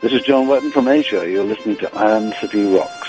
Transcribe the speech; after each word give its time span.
This 0.00 0.12
is 0.12 0.20
John 0.26 0.46
Wetton 0.46 0.72
from 0.72 0.88
Asia. 0.88 1.26
You're 1.26 1.42
listening 1.42 1.78
to 1.78 1.96
Iron 1.96 2.30
City 2.38 2.66
Rocks. 2.66 3.08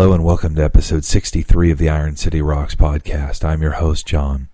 Hello 0.00 0.14
and 0.14 0.24
welcome 0.24 0.54
to 0.54 0.64
episode 0.64 1.04
63 1.04 1.72
of 1.72 1.76
the 1.76 1.90
Iron 1.90 2.16
City 2.16 2.40
Rocks 2.40 2.74
podcast. 2.74 3.44
I'm 3.44 3.60
your 3.60 3.72
host, 3.72 4.06
John. 4.06 4.48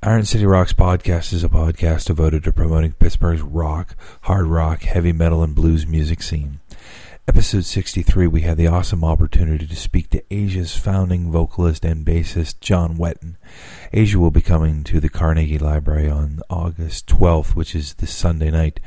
Iron 0.00 0.24
City 0.24 0.46
Rocks 0.46 0.72
podcast 0.72 1.32
is 1.32 1.42
a 1.42 1.48
podcast 1.48 2.04
devoted 2.04 2.44
to 2.44 2.52
promoting 2.52 2.92
Pittsburgh's 2.92 3.42
rock, 3.42 3.96
hard 4.22 4.46
rock, 4.46 4.82
heavy 4.82 5.12
metal, 5.12 5.42
and 5.42 5.56
blues 5.56 5.88
music 5.88 6.22
scene. 6.22 6.60
Episode 7.26 7.64
63, 7.64 8.28
we 8.28 8.42
had 8.42 8.56
the 8.56 8.68
awesome 8.68 9.02
opportunity 9.02 9.66
to 9.66 9.74
speak 9.74 10.08
to 10.10 10.22
Asia's 10.32 10.76
founding 10.76 11.32
vocalist 11.32 11.84
and 11.84 12.06
bassist, 12.06 12.60
John 12.60 12.96
Wetton. 12.96 13.34
Asia 13.92 14.20
will 14.20 14.30
be 14.30 14.40
coming 14.40 14.84
to 14.84 15.00
the 15.00 15.08
Carnegie 15.08 15.58
Library 15.58 16.08
on 16.08 16.42
August 16.48 17.08
12th, 17.08 17.56
which 17.56 17.74
is 17.74 17.94
this 17.94 18.14
Sunday 18.14 18.52
night, 18.52 18.78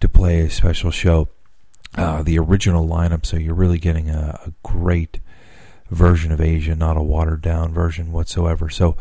to 0.00 0.08
play 0.08 0.40
a 0.40 0.48
special 0.48 0.90
show 0.90 1.28
uh, 1.96 2.22
the 2.22 2.38
original 2.38 2.86
lineup, 2.86 3.24
so 3.24 3.36
you're 3.36 3.54
really 3.54 3.78
getting 3.78 4.10
a, 4.10 4.38
a 4.46 4.52
great 4.62 5.20
version 5.90 6.30
of 6.30 6.40
Asia, 6.40 6.74
not 6.74 6.96
a 6.96 7.02
watered 7.02 7.40
down 7.40 7.72
version 7.72 8.12
whatsoever. 8.12 8.68
So, 8.68 8.96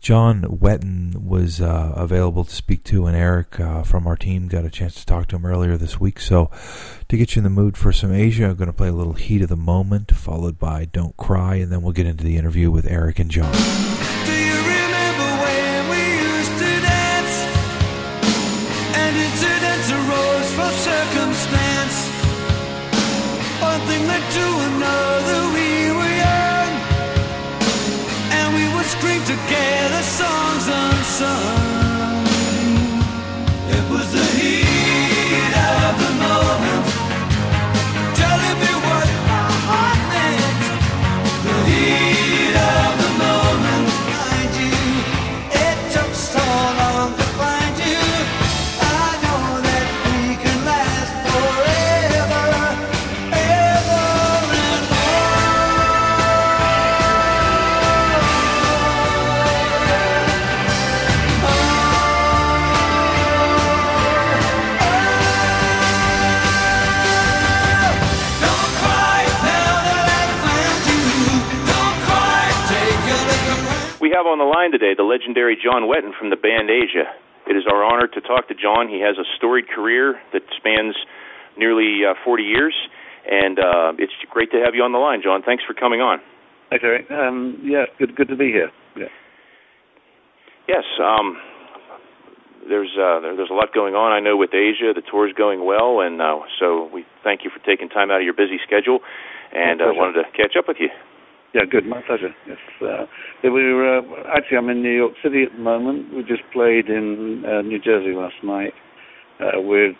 John 0.00 0.42
Wetton 0.42 1.24
was 1.24 1.60
uh, 1.60 1.92
available 1.96 2.44
to 2.44 2.54
speak 2.54 2.84
to, 2.84 3.06
and 3.06 3.16
Eric 3.16 3.58
uh, 3.58 3.82
from 3.82 4.06
our 4.06 4.16
team 4.16 4.46
got 4.48 4.64
a 4.64 4.70
chance 4.70 4.94
to 4.96 5.06
talk 5.06 5.28
to 5.28 5.36
him 5.36 5.46
earlier 5.46 5.76
this 5.76 5.98
week. 5.98 6.20
So, 6.20 6.50
to 7.08 7.16
get 7.16 7.34
you 7.34 7.40
in 7.40 7.44
the 7.44 7.50
mood 7.50 7.76
for 7.76 7.92
some 7.92 8.12
Asia, 8.12 8.46
I'm 8.46 8.56
going 8.56 8.66
to 8.66 8.72
play 8.72 8.88
a 8.88 8.92
little 8.92 9.14
Heat 9.14 9.42
of 9.42 9.48
the 9.48 9.56
Moment, 9.56 10.14
followed 10.14 10.58
by 10.58 10.84
Don't 10.84 11.16
Cry, 11.16 11.56
and 11.56 11.72
then 11.72 11.82
we'll 11.82 11.92
get 11.92 12.06
into 12.06 12.24
the 12.24 12.36
interview 12.36 12.70
with 12.70 12.86
Eric 12.86 13.18
and 13.18 13.30
John. 13.30 14.45
Have 74.16 74.24
on 74.24 74.40
the 74.40 74.48
line 74.48 74.72
today 74.72 74.96
the 74.96 75.04
legendary 75.04 75.60
John 75.60 75.84
Wetton 75.92 76.16
from 76.16 76.32
the 76.32 76.40
band 76.40 76.72
Asia. 76.72 77.04
It 77.44 77.52
is 77.52 77.68
our 77.68 77.84
honor 77.84 78.08
to 78.08 78.20
talk 78.24 78.48
to 78.48 78.56
John. 78.56 78.88
He 78.88 79.04
has 79.04 79.20
a 79.20 79.28
storied 79.36 79.68
career 79.68 80.16
that 80.32 80.40
spans 80.56 80.96
nearly 81.60 82.00
uh, 82.00 82.16
40 82.24 82.42
years, 82.42 82.74
and 83.28 83.60
uh, 83.60 83.92
it's 84.00 84.16
great 84.32 84.50
to 84.52 84.58
have 84.64 84.74
you 84.74 84.82
on 84.82 84.92
the 84.92 84.98
line, 84.98 85.20
John. 85.22 85.42
Thanks 85.44 85.62
for 85.68 85.74
coming 85.74 86.00
on. 86.00 86.18
Thanks, 86.70 86.82
Eric. 86.82 87.10
Um, 87.10 87.60
yeah, 87.62 87.84
good, 87.98 88.16
good 88.16 88.28
to 88.28 88.36
be 88.36 88.48
here. 88.48 88.72
Yeah. 88.96 89.12
Yes, 90.66 90.84
um, 90.98 91.36
there's 92.66 92.90
uh, 92.98 93.20
there, 93.20 93.36
there's 93.36 93.52
a 93.52 93.54
lot 93.54 93.72
going 93.72 93.94
on. 93.94 94.10
I 94.10 94.18
know 94.18 94.36
with 94.36 94.50
Asia, 94.50 94.90
the 94.96 95.04
tour's 95.04 95.32
going 95.36 95.64
well, 95.64 96.00
and 96.00 96.20
uh, 96.20 96.40
so 96.58 96.88
we 96.92 97.04
thank 97.22 97.44
you 97.44 97.50
for 97.52 97.62
taking 97.64 97.88
time 97.88 98.10
out 98.10 98.18
of 98.18 98.24
your 98.24 98.34
busy 98.34 98.58
schedule, 98.66 98.98
and 99.52 99.78
My 99.78 99.92
uh, 99.92 99.94
wanted 99.94 100.24
to 100.24 100.26
catch 100.34 100.56
up 100.58 100.66
with 100.66 100.78
you. 100.80 100.88
Yeah, 101.54 101.62
good. 101.70 101.86
My 101.86 102.02
pleasure. 102.06 102.34
Yes. 102.46 102.58
Uh, 102.82 103.06
we 103.42 103.50
were 103.50 103.98
uh, 103.98 104.02
actually. 104.36 104.58
I'm 104.58 104.68
in 104.68 104.82
New 104.82 104.94
York 104.94 105.12
City 105.22 105.44
at 105.44 105.52
the 105.52 105.62
moment. 105.62 106.12
We 106.14 106.22
just 106.22 106.42
played 106.52 106.88
in 106.88 107.44
uh, 107.46 107.62
New 107.62 107.78
Jersey 107.80 108.12
last 108.14 108.36
night. 108.42 108.74
Uh, 109.40 109.60
we're 109.60 109.92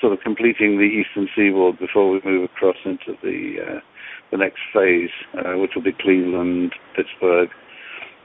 sort 0.00 0.12
of 0.12 0.20
completing 0.20 0.78
the 0.78 0.84
Eastern 0.84 1.28
Seaboard 1.34 1.78
before 1.78 2.10
we 2.10 2.20
move 2.24 2.44
across 2.44 2.76
into 2.84 3.12
the 3.22 3.56
uh, 3.60 3.80
the 4.30 4.36
next 4.38 4.60
phase, 4.72 5.10
uh, 5.34 5.58
which 5.58 5.72
will 5.74 5.82
be 5.82 5.92
Cleveland, 5.98 6.72
Pittsburgh, 6.94 7.48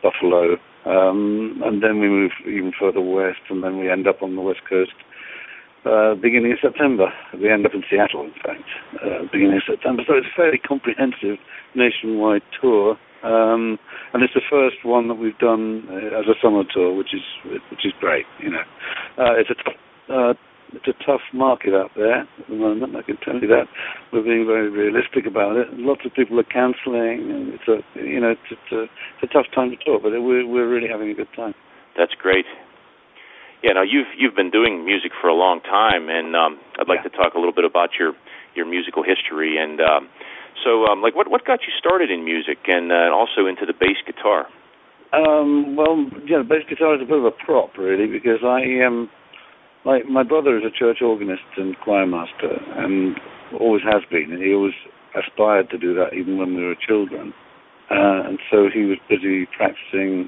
Buffalo, 0.01 0.57
um, 0.85 1.62
and 1.63 1.81
then 1.81 2.00
we 2.00 2.07
move 2.09 2.31
even 2.41 2.74
further 2.78 3.01
west, 3.01 3.40
and 3.50 3.63
then 3.63 3.80
we 3.80 3.90
end 3.90 4.07
up 4.07 4.22
on 4.22 4.35
the 4.35 4.41
west 4.41 4.62
coast 4.69 4.91
uh, 5.86 6.16
beginning 6.16 6.52
of 6.54 6.60
September. 6.62 7.12
We 7.34 7.52
end 7.52 7.66
up 7.66 7.74
in 7.74 7.84
Seattle, 7.90 8.24
in 8.24 8.34
fact, 8.44 8.64
uh, 9.04 9.28
beginning 9.32 9.58
of 9.58 9.64
September. 9.68 10.04
So 10.08 10.16
it's 10.16 10.28
a 10.28 10.36
fairly 10.36 10.58
comprehensive 10.60 11.38
nationwide 11.76 12.44
tour, 12.62 12.98
um, 13.24 13.80
and 14.14 14.24
it's 14.24 14.34
the 14.34 14.46
first 14.50 14.84
one 14.84 15.08
that 15.08 15.16
we've 15.16 15.38
done 15.40 15.88
uh, 15.90 16.20
as 16.20 16.26
a 16.28 16.36
summer 16.42 16.64
tour, 16.74 16.96
which 16.96 17.14
is 17.14 17.24
which 17.52 17.86
is 17.86 17.94
great. 18.00 18.26
You 18.40 18.52
know, 18.52 18.66
uh, 19.18 19.36
it's 19.40 19.50
a 19.50 19.56
tough, 19.56 19.80
uh, 20.10 20.34
it's 20.74 20.88
a 20.88 20.98
tough 21.06 21.22
market 21.34 21.74
out 21.74 21.92
there 21.96 22.22
at 22.22 22.48
the 22.50 22.56
moment. 22.56 22.96
I 22.96 23.04
can 23.04 23.18
tell 23.18 23.36
you 23.36 23.48
that. 23.48 23.68
We're 24.12 24.24
being 24.24 24.46
very 24.46 24.70
realistic 24.70 25.26
about 25.26 25.56
it. 25.58 25.68
Lots 25.74 26.02
of 26.06 26.14
people 26.14 26.40
are 26.40 26.48
cancelling, 26.48 27.30
and 27.32 27.54
it's 27.54 27.68
a 27.68 27.80
you 28.00 28.20
know 28.20 28.32
it's, 28.32 28.50
it's 28.52 28.72
a 28.72 28.84
it's 28.84 29.24
a 29.24 29.34
tough 29.34 29.48
time 29.54 29.70
to 29.72 29.78
tour, 29.84 30.00
but 30.02 30.12
we're 30.12 30.48
we're 30.48 30.70
really 30.70 30.88
having 30.88 31.10
a 31.10 31.14
good 31.14 31.32
time. 31.36 31.54
That's 31.98 32.14
great. 32.16 32.46
Yeah, 33.63 33.79
now 33.79 33.81
you've 33.81 34.12
you've 34.18 34.35
been 34.35 34.51
doing 34.51 34.84
music 34.84 35.13
for 35.22 35.29
a 35.29 35.34
long 35.34 35.62
time, 35.62 36.09
and 36.09 36.35
um, 36.35 36.59
I'd 36.78 36.90
like 36.90 37.00
Yeah. 37.00 37.09
to 37.09 37.16
talk 37.16 37.34
a 37.34 37.40
little 37.40 37.56
bit 37.56 37.63
about 37.63 37.96
your 37.97 38.12
your 38.56 38.66
musical 38.66 39.03
history. 39.03 39.56
And 39.57 39.79
um, 39.79 40.09
so, 40.63 40.85
um, 40.85 41.01
like, 41.01 41.16
what 41.16 41.31
what 41.31 41.46
got 41.46 41.63
you 41.63 41.72
started 41.79 42.12
in 42.12 42.25
music, 42.25 42.59
and 42.68 42.91
uh, 42.91 43.16
also 43.16 43.47
into 43.47 43.66
the 43.66 43.74
bass 43.74 43.96
guitar? 44.06 44.47
Um, 45.13 45.78
well, 45.78 45.96
yeah, 46.28 46.40
the 46.40 46.44
bass 46.44 46.68
guitar 46.68 46.96
is 46.96 47.01
a 47.01 47.06
bit 47.06 47.18
of 47.18 47.24
a 47.24 47.31
prop, 47.31 47.78
really, 47.78 48.06
because 48.06 48.44
I 48.44 48.84
um, 48.84 49.09
my 49.85 50.03
my 50.03 50.24
brother 50.24 50.57
is 50.57 50.63
a 50.68 50.72
church 50.78 51.01
organist 51.01 51.47
and 51.56 51.80
choir 51.80 52.06
master, 52.06 52.59
and 52.75 53.16
always 53.57 53.84
has 53.84 54.03
been, 54.12 54.34
and 54.34 54.44
he 54.44 54.53
always 54.53 54.75
aspired 55.16 55.69
to 55.69 55.78
do 55.78 55.94
that, 55.95 56.13
even 56.13 56.38
when 56.38 56.53
we 56.56 56.66
were 56.66 56.75
children. 56.75 57.34
Uh, 57.90 58.28
and 58.28 58.40
so 58.51 58.68
he 58.74 58.84
was 58.84 58.97
busy 59.07 59.47
practicing 59.56 60.28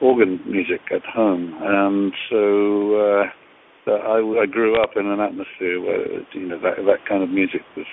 organ 0.00 0.40
music 0.46 0.80
at 0.94 1.04
home, 1.04 1.54
and 1.60 2.12
so 2.30 2.96
uh, 2.96 3.92
I, 3.92 4.42
I 4.42 4.46
grew 4.46 4.80
up 4.82 4.90
in 4.96 5.06
an 5.06 5.20
atmosphere 5.20 5.80
where 5.80 6.20
you 6.32 6.48
know 6.48 6.60
that 6.60 6.76
that 6.84 7.06
kind 7.08 7.22
of 7.22 7.30
music 7.30 7.62
was 7.76 7.86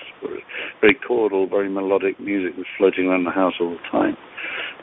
very 0.80 0.98
chordal, 1.08 1.48
very 1.48 1.70
melodic 1.70 2.20
music 2.20 2.56
was 2.56 2.66
floating 2.78 3.06
around 3.06 3.24
the 3.24 3.30
house 3.30 3.54
all 3.60 3.70
the 3.70 3.88
time, 3.90 4.16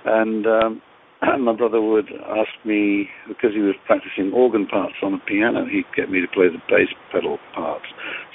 and 0.06 0.48
um, 0.48 0.82
my 1.40 1.54
brother 1.54 1.82
would 1.82 2.10
ask 2.30 2.50
me 2.66 3.08
because 3.28 3.52
he 3.54 3.62
was 3.62 3.76
practicing 3.86 4.32
organ 4.34 4.66
parts 4.66 4.96
on 5.04 5.14
the 5.14 5.20
piano, 5.28 5.66
he'd 5.66 5.86
get 5.96 6.10
me 6.10 6.22
to 6.22 6.28
play 6.28 6.48
the 6.48 6.62
bass 6.70 6.90
pedal 7.12 7.38
parts. 7.54 7.86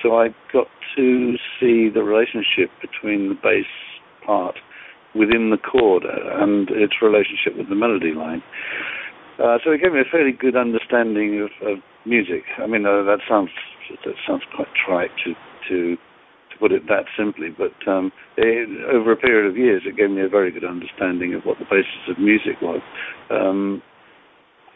So 0.02 0.16
I 0.16 0.28
got 0.52 0.68
to 0.96 1.34
see 1.58 1.88
the 1.92 2.02
relationship 2.02 2.70
between 2.80 3.28
the 3.28 3.34
bass 3.42 3.66
part 4.24 4.56
within 5.18 5.50
the 5.50 5.58
chord 5.58 6.04
and 6.04 6.68
its 6.70 6.94
relationship 7.02 7.56
with 7.56 7.68
the 7.68 7.74
melody 7.74 8.12
line. 8.12 8.42
Uh, 9.38 9.58
so 9.64 9.70
it 9.72 9.82
gave 9.82 9.92
me 9.92 10.00
a 10.00 10.10
fairly 10.10 10.32
good 10.32 10.56
understanding 10.56 11.44
of, 11.44 11.50
of 11.66 11.78
music. 12.06 12.44
I 12.58 12.66
mean, 12.66 12.86
uh, 12.86 13.04
that 13.04 13.20
sounds 13.28 13.50
that 14.04 14.14
sounds 14.26 14.42
quite 14.54 14.68
trite 14.74 15.10
to 15.24 15.34
to 15.68 15.96
to 15.96 16.58
put 16.58 16.72
it 16.72 16.88
that 16.88 17.04
simply, 17.18 17.48
but 17.50 17.76
um, 17.90 18.12
it, 18.36 18.68
over 18.88 19.12
a 19.12 19.16
period 19.16 19.50
of 19.50 19.56
years, 19.56 19.82
it 19.84 19.96
gave 19.96 20.10
me 20.10 20.22
a 20.22 20.28
very 20.28 20.50
good 20.50 20.64
understanding 20.64 21.34
of 21.34 21.42
what 21.42 21.58
the 21.58 21.64
basis 21.64 22.08
of 22.08 22.18
music 22.18 22.56
was. 22.62 22.80
Um, 23.30 23.82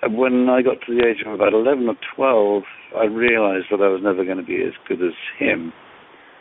when 0.09 0.49
I 0.49 0.63
got 0.63 0.81
to 0.87 0.95
the 0.95 1.07
age 1.07 1.25
of 1.27 1.33
about 1.33 1.53
11 1.53 1.89
or 1.89 1.97
12, 2.17 2.63
I 2.99 3.05
realized 3.05 3.67
that 3.71 3.81
I 3.81 3.89
was 3.89 4.01
never 4.03 4.25
going 4.25 4.39
to 4.39 4.45
be 4.45 4.63
as 4.63 4.73
good 4.89 5.01
as 5.03 5.13
him 5.39 5.73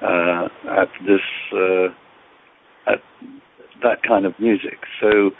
uh, 0.01 0.47
at 0.79 0.89
this 1.05 1.23
uh, 1.53 1.87
at 2.87 2.99
that 3.83 4.03
kind 4.07 4.25
of 4.25 4.33
music. 4.39 4.79
So 5.01 5.31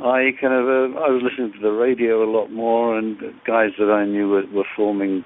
I 0.00 0.30
kind 0.40 0.54
of 0.54 0.66
uh, 0.66 0.98
I 0.98 1.08
was 1.10 1.22
listening 1.22 1.52
to 1.52 1.60
the 1.60 1.70
radio 1.70 2.24
a 2.24 2.30
lot 2.30 2.48
more, 2.50 2.98
and 2.98 3.16
guys 3.46 3.70
that 3.78 3.90
I 3.90 4.04
knew 4.04 4.28
were, 4.28 4.46
were 4.52 4.66
forming 4.76 5.24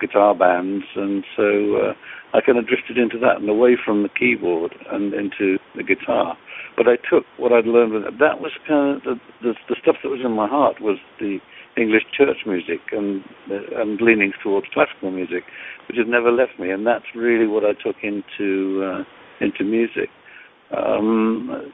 guitar 0.00 0.34
bands, 0.34 0.84
and 0.96 1.24
so 1.36 1.76
uh, 1.76 1.92
I 2.36 2.40
kind 2.40 2.58
of 2.58 2.66
drifted 2.66 2.98
into 2.98 3.18
that 3.20 3.40
and 3.40 3.48
away 3.48 3.76
from 3.82 4.02
the 4.02 4.08
keyboard 4.08 4.74
and 4.90 5.14
into 5.14 5.58
the 5.76 5.82
guitar. 5.82 6.36
But 6.76 6.86
I 6.88 6.96
took 7.08 7.24
what 7.38 7.52
I'd 7.52 7.66
learned 7.66 7.92
with 7.92 8.04
it. 8.04 8.18
That 8.18 8.40
was 8.40 8.52
kind 8.66 8.96
of 8.96 9.02
the, 9.02 9.14
the, 9.42 9.54
the 9.68 9.76
stuff 9.80 9.96
that 10.02 10.10
was 10.10 10.20
in 10.24 10.32
my 10.32 10.48
heart 10.48 10.80
was 10.80 10.98
the 11.20 11.38
English 11.76 12.02
church 12.16 12.38
music 12.44 12.80
and 12.90 13.22
and 13.48 14.00
leanings 14.00 14.34
towards 14.42 14.66
classical 14.74 15.10
music, 15.10 15.44
which 15.86 15.96
has 15.96 16.06
never 16.08 16.32
left 16.32 16.58
me, 16.58 16.70
and 16.70 16.86
that's 16.86 17.06
really 17.14 17.46
what 17.46 17.62
I 17.64 17.72
took 17.72 17.96
into 18.02 18.82
uh, 18.82 19.04
into 19.40 19.62
music. 19.64 20.10
Um, 20.76 21.72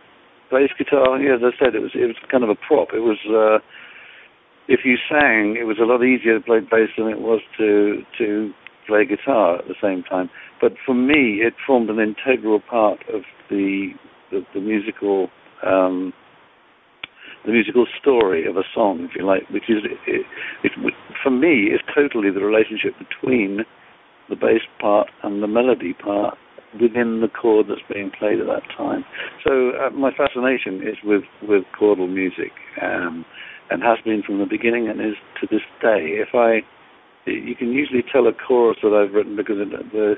bass 0.54 0.70
guitar, 0.78 1.18
yeah, 1.18 1.34
as 1.34 1.42
I 1.42 1.50
said, 1.58 1.74
it 1.74 1.82
was 1.82 1.90
it 1.94 2.06
was 2.06 2.16
kind 2.30 2.44
of 2.46 2.50
a 2.50 2.54
prop. 2.54 2.94
It 2.94 3.02
was 3.02 3.18
uh, 3.26 3.58
if 4.70 4.86
you 4.86 4.94
sang, 5.10 5.58
it 5.58 5.66
was 5.66 5.78
a 5.82 5.84
lot 5.84 6.06
easier 6.06 6.38
to 6.38 6.44
play 6.44 6.60
bass 6.60 6.94
than 6.96 7.08
it 7.10 7.18
was 7.18 7.40
to 7.58 8.02
to 8.18 8.54
play 8.86 9.04
guitar 9.04 9.58
at 9.58 9.66
the 9.66 9.74
same 9.82 10.04
time. 10.04 10.30
But 10.60 10.72
for 10.86 10.94
me, 10.94 11.42
it 11.42 11.54
formed 11.66 11.90
an 11.90 11.98
integral 11.98 12.60
part 12.60 13.00
of 13.12 13.22
the 13.50 13.90
the, 14.30 14.46
the 14.54 14.60
musical 14.60 15.28
um, 15.66 16.12
the 17.44 17.52
musical 17.52 17.86
story 18.00 18.46
of 18.46 18.56
a 18.56 18.64
song, 18.74 19.06
if 19.10 19.16
you 19.16 19.26
like, 19.26 19.42
which 19.50 19.68
is 19.68 19.84
it, 20.06 20.24
it, 20.62 20.72
for 21.22 21.30
me 21.30 21.74
is 21.74 21.80
totally 21.94 22.30
the 22.30 22.40
relationship 22.40 22.94
between 22.96 23.66
the 24.30 24.36
bass 24.36 24.62
part 24.80 25.08
and 25.22 25.42
the 25.42 25.46
melody 25.46 25.92
part 25.92 26.38
within 26.80 27.20
the 27.20 27.28
chord 27.28 27.66
that's 27.68 27.80
being 27.92 28.10
played 28.18 28.40
at 28.40 28.46
that 28.46 28.62
time. 28.76 29.04
So 29.44 29.70
uh, 29.70 29.90
my 29.90 30.10
fascination 30.12 30.82
is 30.82 30.96
with 31.04 31.24
with 31.42 31.64
chordal 31.78 32.12
music, 32.12 32.52
um, 32.82 33.24
and 33.70 33.82
has 33.82 33.98
been 34.04 34.22
from 34.22 34.38
the 34.38 34.46
beginning, 34.46 34.88
and 34.88 35.00
is 35.00 35.16
to 35.40 35.46
this 35.50 35.64
day. 35.80 36.18
If 36.20 36.34
I, 36.34 36.62
you 37.30 37.54
can 37.54 37.72
usually 37.72 38.04
tell 38.10 38.26
a 38.26 38.32
chorus 38.32 38.78
that 38.82 38.92
I've 38.92 39.14
written 39.14 39.36
because 39.36 39.56
the 39.58 40.14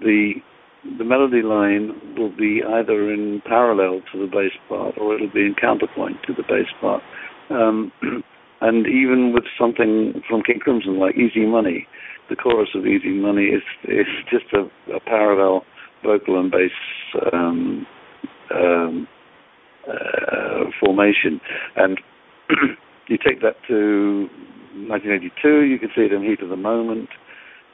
the 0.00 0.34
the 0.98 1.04
melody 1.04 1.42
line 1.42 2.14
will 2.16 2.34
be 2.36 2.62
either 2.62 3.12
in 3.12 3.42
parallel 3.44 4.00
to 4.12 4.18
the 4.18 4.26
bass 4.26 4.52
part 4.68 4.96
or 4.96 5.14
it'll 5.14 5.32
be 5.32 5.44
in 5.44 5.54
counterpoint 5.60 6.16
to 6.26 6.32
the 6.32 6.44
bass 6.44 6.68
part. 6.80 7.02
Um, 7.50 7.90
and 8.60 8.86
even 8.86 9.32
with 9.34 9.44
something 9.58 10.22
from 10.28 10.42
King 10.42 10.60
Crimson 10.60 10.98
like 10.98 11.16
Easy 11.16 11.46
Money, 11.46 11.86
the 12.28 12.36
chorus 12.36 12.70
of 12.74 12.86
Easy 12.86 13.10
Money 13.10 13.46
is 13.46 13.62
is 13.84 14.06
just 14.30 14.46
a, 14.52 14.68
a 14.94 15.00
parallel 15.00 15.64
vocal 16.04 16.38
and 16.38 16.50
bass 16.50 16.70
um, 17.32 17.86
um, 18.54 19.08
uh, 19.88 20.64
formation. 20.80 21.40
And 21.76 21.98
you 23.08 23.18
take 23.18 23.40
that 23.40 23.56
to 23.68 24.28
1982, 24.86 25.64
you 25.64 25.78
can 25.78 25.88
see 25.96 26.02
it 26.02 26.12
in 26.12 26.22
Heat 26.22 26.42
of 26.42 26.50
the 26.50 26.56
Moment 26.56 27.08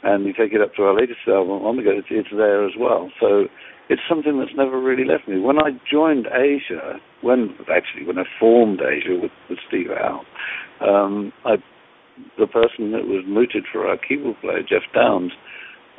and 0.05 0.27
you 0.27 0.33
take 0.33 0.53
it 0.53 0.61
up 0.61 0.75
to 0.75 0.83
our 0.83 0.95
latest 0.95 1.21
album, 1.27 1.65
Omega, 1.65 1.91
it's, 1.97 2.09
it's 2.11 2.29
there 2.31 2.67
as 2.67 2.73
well. 2.79 3.11
So 3.19 3.45
it's 3.89 4.03
something 4.09 4.39
that's 4.39 4.55
never 4.55 4.79
really 4.79 5.05
left 5.05 5.27
me. 5.27 5.41
When 5.41 5.59
I 5.59 5.71
joined 5.91 6.27
Asia, 6.27 7.01
when 7.23 7.57
actually 7.75 8.07
when 8.07 8.19
I 8.19 8.25
formed 8.39 8.81
Asia 8.81 9.19
with, 9.21 9.33
with 9.49 9.59
Steve 9.67 9.89
Howe, 9.89 10.21
um, 10.87 11.33
I, 11.47 11.57
the 12.39 12.47
person 12.47 12.93
that 12.93 13.07
was 13.07 13.25
mooted 13.27 13.65
for 13.73 13.87
our 13.87 13.97
keyboard 13.97 14.37
player, 14.41 14.63
Jeff 14.63 14.83
Downes, 14.95 15.33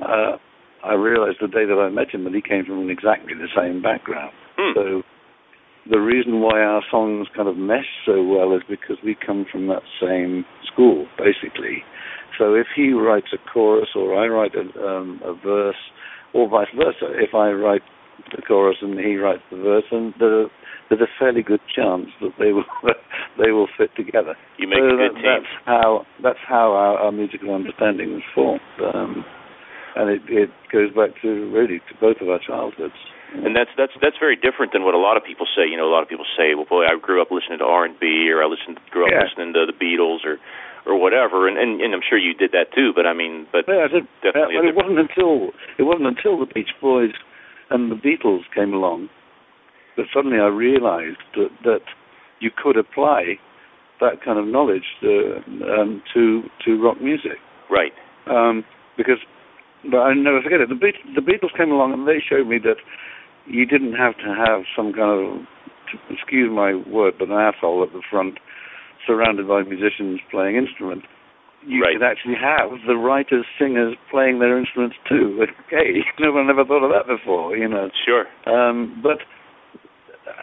uh, 0.01 0.37
I 0.83 0.93
realized 0.93 1.37
the 1.41 1.47
day 1.47 1.65
that 1.65 1.79
I 1.79 1.89
met 1.89 2.11
him 2.11 2.23
that 2.25 2.33
he 2.33 2.41
came 2.41 2.65
from 2.65 2.89
exactly 2.89 3.33
the 3.33 3.49
same 3.55 3.81
background. 3.81 4.33
Hmm. 4.57 4.73
So 4.75 5.01
the 5.89 5.99
reason 5.99 6.41
why 6.41 6.61
our 6.61 6.81
songs 6.91 7.27
kind 7.35 7.47
of 7.47 7.57
mesh 7.57 7.89
so 8.05 8.23
well 8.23 8.55
is 8.55 8.61
because 8.69 8.97
we 9.03 9.15
come 9.15 9.45
from 9.51 9.67
that 9.67 9.83
same 10.01 10.45
school, 10.71 11.07
basically. 11.17 11.83
So 12.37 12.53
if 12.53 12.67
he 12.75 12.91
writes 12.91 13.27
a 13.33 13.37
chorus 13.51 13.89
or 13.95 14.15
I 14.15 14.27
write 14.27 14.51
a, 14.55 14.65
um, 14.79 15.21
a 15.23 15.33
verse, 15.33 15.75
or 16.33 16.49
vice 16.49 16.67
versa, 16.75 17.13
if 17.15 17.33
I 17.33 17.51
write 17.51 17.81
the 18.35 18.41
chorus 18.41 18.77
and 18.81 18.99
he 18.99 19.15
writes 19.17 19.43
the 19.51 19.57
verse, 19.57 19.85
and 19.91 20.13
there's 20.19 20.49
a, 21.01 21.07
fairly 21.19 21.41
good 21.41 21.61
chance 21.73 22.07
that 22.21 22.33
they 22.39 22.51
will 22.51 22.67
they 23.41 23.51
will 23.51 23.67
fit 23.77 23.89
together. 23.95 24.35
You 24.57 24.67
make 24.67 24.79
so 24.79 24.87
a 24.87 24.97
good 24.97 25.15
that, 25.15 25.15
team. 25.15 25.23
That's 25.25 25.51
how 25.65 26.05
that's 26.23 26.43
how 26.47 26.71
our, 26.73 26.97
our 26.97 27.11
musical 27.11 27.53
understanding 27.53 28.13
was 28.13 28.23
formed, 28.33 28.61
um, 28.83 29.25
and 29.95 30.09
it, 30.09 30.21
it 30.27 30.49
goes 30.71 30.91
back 30.93 31.15
to 31.21 31.29
really 31.51 31.79
to 31.79 31.93
both 31.99 32.17
of 32.21 32.29
our 32.29 32.39
childhoods. 32.39 32.97
And 33.35 33.55
that's 33.55 33.71
that's 33.75 33.91
that's 33.99 34.15
very 34.19 34.35
different 34.37 34.71
than 34.71 34.85
what 34.85 34.93
a 34.95 35.01
lot 35.01 35.17
of 35.17 35.23
people 35.25 35.45
say. 35.49 35.67
You 35.67 35.75
know, 35.75 35.89
a 35.89 35.91
lot 35.91 36.03
of 36.03 36.09
people 36.09 36.25
say, 36.37 36.55
"Well, 36.55 36.69
boy, 36.69 36.85
I 36.85 36.95
grew 36.95 37.21
up 37.21 37.31
listening 37.31 37.59
to 37.59 37.65
R 37.65 37.83
and 37.83 37.99
B, 37.99 38.29
or 38.31 38.39
I 38.43 38.47
listened 38.47 38.79
grew 38.91 39.03
up 39.03 39.11
Yeah. 39.11 39.27
listening 39.27 39.51
to 39.53 39.65
the 39.67 39.75
Beatles, 39.75 40.23
or 40.23 40.37
or 40.85 40.95
whatever." 40.95 41.47
And, 41.49 41.57
and 41.57 41.81
and 41.81 41.91
I'm 41.93 42.05
sure 42.05 42.17
you 42.17 42.33
did 42.33 42.53
that 42.53 42.71
too. 42.71 42.93
But 42.95 43.05
I 43.05 43.13
mean, 43.13 43.47
but 43.51 43.65
Yeah, 43.67 43.83
I 43.83 43.87
did. 43.91 44.07
definitely 44.23 44.55
Yeah, 44.55 44.61
but 44.63 44.69
it 44.71 44.77
wasn't 44.77 44.99
until 45.03 45.51
it 45.75 45.83
wasn't 45.83 46.07
until 46.15 46.39
the 46.39 46.47
Beach 46.47 46.71
Boys 46.79 47.11
and 47.69 47.91
the 47.91 47.95
Beatles 47.95 48.43
came 48.53 48.73
along 48.73 49.09
that 49.97 50.05
suddenly 50.13 50.37
I 50.37 50.47
realised 50.47 51.23
that 51.35 51.49
that 51.63 51.81
you 52.39 52.51
could 52.55 52.77
apply 52.77 53.39
that 54.01 54.21
kind 54.23 54.37
of 54.37 54.45
knowledge 54.45 54.83
to 55.01 55.37
um, 55.67 56.01
to 56.13 56.43
to 56.65 56.81
rock 56.81 57.01
music. 57.01 57.37
right. 57.69 57.93
Um, 58.27 58.65
because, 58.97 59.19
but 59.91 59.97
I 59.99 60.13
never 60.13 60.41
forget 60.41 60.61
it. 60.61 60.69
The, 60.69 60.75
Beat, 60.75 60.95
the 61.15 61.21
Beatles 61.21 61.55
came 61.55 61.71
along 61.71 61.93
and 61.93 62.07
they 62.07 62.23
showed 62.27 62.47
me 62.47 62.57
that 62.59 62.77
you 63.45 63.65
didn't 63.65 63.93
have 63.93 64.17
to 64.17 64.33
have 64.33 64.63
some 64.75 64.93
kind 64.93 65.11
of, 65.11 65.47
excuse 66.09 66.49
my 66.51 66.73
word, 66.73 67.15
but 67.19 67.29
an 67.29 67.37
asshole 67.37 67.83
at 67.83 67.93
the 67.93 68.01
front, 68.09 68.39
surrounded 69.05 69.47
by 69.47 69.61
musicians 69.63 70.19
playing 70.31 70.55
instruments. 70.55 71.05
You 71.67 71.81
Right. 71.81 71.93
could 71.93 72.03
actually 72.05 72.35
have 72.35 72.71
the 72.87 72.95
writers, 72.95 73.45
singers 73.57 73.95
playing 74.11 74.39
their 74.39 74.57
instruments 74.57 74.95
too. 75.09 75.45
Okay, 75.67 76.03
no 76.19 76.31
one 76.31 76.49
ever 76.49 76.63
thought 76.63 76.83
of 76.83 76.91
that 76.91 77.07
before, 77.07 77.57
you 77.57 77.67
know. 77.67 77.89
Sure. 78.05 78.25
Um, 78.45 78.99
but 79.01 79.19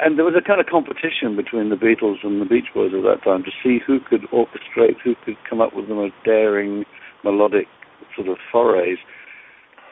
and 0.00 0.18
there 0.18 0.24
was 0.24 0.34
a 0.36 0.42
kind 0.42 0.60
of 0.60 0.66
competition 0.66 1.36
between 1.36 1.68
the 1.70 1.76
Beatles 1.76 2.22
and 2.22 2.40
the 2.40 2.44
Beach 2.46 2.66
Boys 2.74 2.92
at 2.94 3.02
that 3.02 3.22
time 3.24 3.42
to 3.44 3.50
see 3.62 3.78
who 3.84 3.98
could 4.00 4.22
orchestrate, 4.32 4.98
who 5.02 5.14
could 5.24 5.36
come 5.48 5.60
up 5.60 5.74
with 5.74 5.88
the 5.88 5.94
most 5.94 6.14
daring 6.24 6.84
melodic 7.24 7.66
sort 8.16 8.28
of 8.28 8.36
forays. 8.50 8.98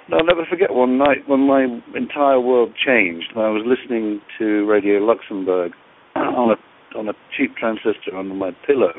And 0.07 0.15
I'll 0.15 0.25
never 0.25 0.45
forget 0.49 0.73
one 0.73 0.99
night 0.99 1.29
when 1.29 1.41
my 1.47 1.67
entire 1.95 2.41
world 2.41 2.73
changed. 2.75 3.29
And 3.35 3.43
I 3.45 3.51
was 3.51 3.63
listening 3.67 4.21
to 4.39 4.67
Radio 4.67 4.99
Luxembourg 4.99 5.73
on 6.17 6.51
a 6.51 6.99
on 6.99 7.09
a 7.09 7.13
cheap 7.37 7.55
transistor 7.57 8.17
under 8.17 8.35
my 8.35 8.51
pillow 8.67 8.91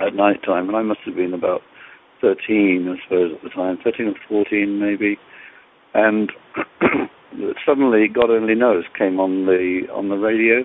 at 0.00 0.14
night 0.14 0.42
time, 0.44 0.68
and 0.68 0.76
I 0.76 0.82
must 0.82 1.00
have 1.06 1.14
been 1.16 1.34
about 1.34 1.62
thirteen, 2.20 2.88
I 2.88 3.02
suppose, 3.04 3.32
at 3.34 3.42
the 3.42 3.50
time, 3.50 3.78
thirteen 3.82 4.08
or 4.08 4.14
fourteen 4.28 4.78
maybe. 4.80 5.18
And 5.94 6.30
suddenly, 7.66 8.08
God 8.08 8.30
only 8.30 8.54
knows 8.54 8.84
came 8.96 9.18
on 9.20 9.46
the 9.46 9.82
on 9.92 10.08
the 10.08 10.16
radio, 10.16 10.64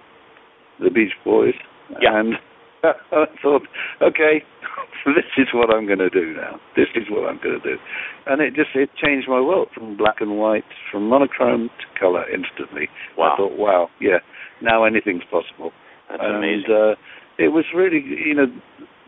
the 0.79 0.89
Beach 0.89 1.13
Boys, 1.23 1.53
Yeah. 2.01 2.19
and 2.19 2.33
I 2.83 3.25
thought, 3.41 3.63
okay, 4.01 4.43
this 5.05 5.25
is 5.37 5.47
what 5.53 5.69
I'm 5.69 5.85
going 5.85 5.99
to 5.99 6.09
do 6.09 6.33
now. 6.33 6.59
This 6.75 6.87
is 6.95 7.03
what 7.09 7.29
I'm 7.29 7.39
going 7.41 7.61
to 7.61 7.75
do, 7.75 7.77
and 8.25 8.41
it 8.41 8.55
just 8.55 8.69
it 8.75 8.89
changed 9.01 9.27
my 9.29 9.39
world 9.39 9.69
from 9.73 9.95
black 9.97 10.19
and 10.19 10.37
white, 10.37 10.65
from 10.91 11.07
monochrome 11.07 11.69
to 11.69 11.99
color 11.99 12.25
instantly. 12.29 12.89
Wow. 13.17 13.33
I 13.33 13.37
thought, 13.37 13.57
wow, 13.57 13.89
yeah, 13.99 14.17
now 14.61 14.83
anything's 14.83 15.23
possible. 15.29 15.71
That's 16.09 16.21
and, 16.23 16.37
amazing. 16.37 16.71
Uh, 16.71 16.95
it 17.37 17.49
was 17.49 17.65
really, 17.73 18.03
you 18.03 18.35
know, 18.35 18.47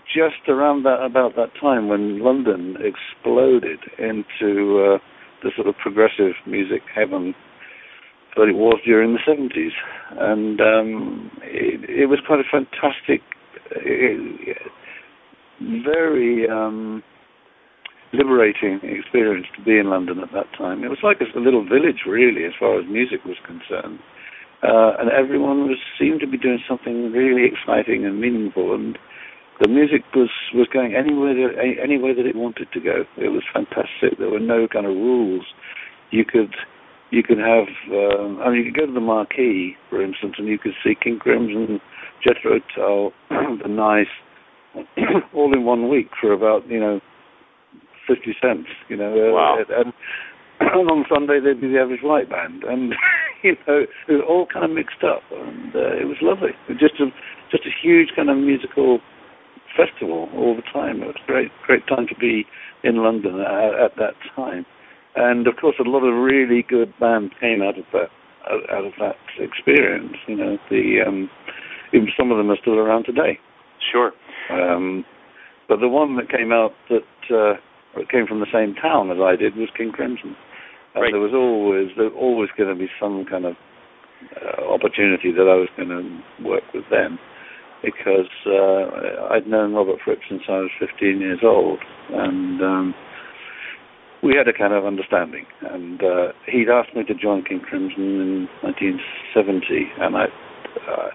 just 0.08 0.48
around 0.48 0.84
that 0.84 1.04
about 1.04 1.36
that 1.36 1.50
time 1.60 1.88
when 1.88 2.20
London 2.20 2.78
exploded 2.82 3.80
into 3.98 4.96
uh, 4.96 4.98
the 5.44 5.52
sort 5.56 5.68
of 5.68 5.76
progressive 5.82 6.34
music 6.48 6.82
heaven 6.94 7.34
that 8.36 8.50
it 8.50 8.56
was 8.56 8.80
during 8.84 9.14
the 9.14 9.20
70s, 9.28 9.74
and 10.18 10.60
um, 10.60 11.32
it, 11.44 11.88
it 11.88 12.06
was 12.08 12.20
quite 12.26 12.40
a 12.40 12.50
fantastic, 12.50 13.22
uh, 13.76 14.70
very 15.86 16.50
um, 16.50 17.04
liberating 18.12 18.80
experience 18.82 19.46
to 19.56 19.64
be 19.64 19.78
in 19.78 19.90
London 19.90 20.20
at 20.20 20.32
that 20.34 20.50
time. 20.58 20.84
It 20.84 20.90
was 20.90 21.00
like 21.04 21.18
a 21.22 21.40
little 21.40 21.64
village, 21.64 22.06
really, 22.08 22.46
as 22.46 22.54
far 22.60 22.80
as 22.80 22.86
music 22.90 23.24
was 23.26 23.38
concerned. 23.46 24.00
Uh, 24.64 24.96
and 24.98 25.12
everyone 25.12 25.68
was 25.68 25.78
seemed 26.00 26.22
to 26.22 26.28
be 26.28 26.38
doing 26.38 26.60
something 26.68 27.12
really 27.12 27.46
exciting 27.46 28.06
and 28.06 28.20
meaningful, 28.20 28.74
and 28.74 28.98
the 29.62 29.68
music 29.68 30.02
was 30.16 30.30
was 30.54 30.68
going 30.72 30.96
anywhere 30.96 31.34
that, 31.34 31.60
any, 31.60 31.78
anywhere 31.82 32.16
that 32.16 32.26
it 32.26 32.36
wanted 32.36 32.68
to 32.74 32.80
go. 32.80 33.06
It 33.18 33.30
was 33.30 33.44
fantastic. 33.54 34.18
There 34.18 34.30
were 34.30 34.40
no 34.40 34.68
kind 34.68 34.86
of 34.86 34.94
rules. 34.94 35.46
You 36.12 36.26
could 36.26 36.54
you 37.12 37.22
could 37.24 37.38
have 37.38 37.70
um, 37.92 38.40
I 38.42 38.50
mean 38.50 38.66
you 38.66 38.72
could 38.72 38.80
go 38.80 38.86
to 38.88 38.94
the 38.94 39.00
Marquee, 39.00 39.76
for 39.90 40.02
instance, 40.02 40.36
and 40.38 40.48
you 40.48 40.58
could 40.58 40.74
see 40.84 40.96
King 41.00 41.20
Crimson, 41.20 41.80
Jethro 42.26 42.60
Tull, 42.76 43.14
the 43.30 43.70
Nice, 43.70 44.08
all 45.34 45.54
in 45.54 45.64
one 45.66 45.90
week 45.90 46.10
for 46.20 46.34
about 46.34 46.68
you 46.68 46.80
know 46.80 47.00
fifty 48.08 48.36
cents. 48.42 48.70
You 48.90 48.98
know, 48.98 49.38
uh, 49.38 49.74
and, 49.78 49.94
and 50.60 50.90
on 50.92 51.06
Sunday 51.14 51.40
they'd 51.40 51.62
be 51.62 51.70
the 51.70 51.80
average 51.80 52.02
white 52.02 52.30
band, 52.30 52.64
and 52.64 52.94
you 53.44 53.56
know 53.68 53.86
it 54.08 54.12
was 54.12 54.24
all 54.28 54.48
kind 54.52 54.66
of 54.66 54.72
mixed 54.72 55.04
up, 55.04 55.22
and 55.32 55.76
uh, 55.76 55.94
it 56.02 56.08
was 56.08 56.18
lovely. 56.22 56.58
It 56.68 56.74
was 56.74 56.80
just 56.80 57.00
a 57.00 57.14
just 57.52 57.66
a 57.68 57.74
huge 57.82 58.10
kind 58.16 58.32
of 58.32 58.38
musical 58.38 59.00
festival 59.76 60.30
all 60.36 60.56
the 60.56 60.66
time. 60.74 61.02
It 61.02 61.08
was 61.08 61.16
a 61.24 61.28
great 61.28 61.52
great 61.66 61.88
time 61.88 62.08
to 62.08 62.16
be 62.16 62.46
in 62.84 62.98
London 62.98 63.40
at, 63.40 63.74
at 63.74 63.96
that 63.98 64.16
time, 64.36 64.66
and 65.16 65.48
of 65.48 65.56
course 65.58 65.76
a 65.80 65.88
lot 65.88 66.04
of 66.04 66.14
really 66.14 66.64
good 66.68 66.94
bands 67.00 67.34
came 67.40 67.62
out 67.62 67.78
of 67.78 67.86
that 67.94 68.10
out 68.50 68.70
out 68.70 68.86
of 68.86 68.94
that 69.00 69.16
experience. 69.40 70.18
You 70.28 70.36
know, 70.36 70.58
the 70.70 71.02
um, 71.06 71.30
even 71.94 72.08
some 72.18 72.32
of 72.32 72.38
them 72.38 72.50
are 72.52 72.58
still 72.62 72.78
around 72.78 73.06
today. 73.06 73.40
Sure. 73.92 74.12
Um, 74.50 75.06
but 75.68 75.80
the 75.80 75.88
one 75.88 76.16
that 76.18 76.30
came 76.30 76.52
out 76.52 76.72
that 76.90 77.08
uh, 77.34 77.56
came 78.12 78.28
from 78.28 78.40
the 78.40 78.52
same 78.52 78.76
town 78.76 79.12
as 79.12 79.18
I 79.22 79.36
did 79.36 79.56
was 79.56 79.70
King 79.78 79.92
Crimson. 79.92 80.36
And 80.96 81.02
Right. 81.02 81.12
there 81.12 81.22
was 81.22 81.34
always 81.34 81.90
there 81.98 82.06
was 82.06 82.18
always 82.18 82.50
going 82.58 82.70
to 82.70 82.76
be 82.76 82.90
some 83.00 83.26
kind 83.26 83.46
of 83.46 83.56
uh, 84.38 84.70
opportunity 84.70 85.32
that 85.32 85.50
I 85.50 85.58
was 85.58 85.70
going 85.76 85.90
to 85.90 86.48
work 86.48 86.64
with 86.74 86.84
them 86.92 87.18
because 87.84 88.32
uh, 88.48 89.34
I'd 89.34 89.48
known 89.48 89.74
Robert 89.74 90.00
Fripp 90.04 90.20
since 90.30 90.44
I 90.48 90.60
was 90.60 90.72
15 90.80 91.20
years 91.20 91.40
old, 91.44 91.80
and 92.12 92.62
um, 92.62 92.96
we 94.24 94.36
had 94.38 94.48
a 94.48 94.58
kind 94.58 94.74
of 94.74 94.86
understanding. 94.86 95.46
And 95.62 96.02
uh, 96.02 96.32
he'd 96.48 96.70
asked 96.70 96.96
me 96.96 97.04
to 97.04 97.14
join 97.14 97.44
King 97.44 97.60
Crimson 97.60 98.22
in 98.22 98.48
1970, 98.64 99.92
and 100.00 100.16
I. 100.16 100.26
Uh, 100.90 101.10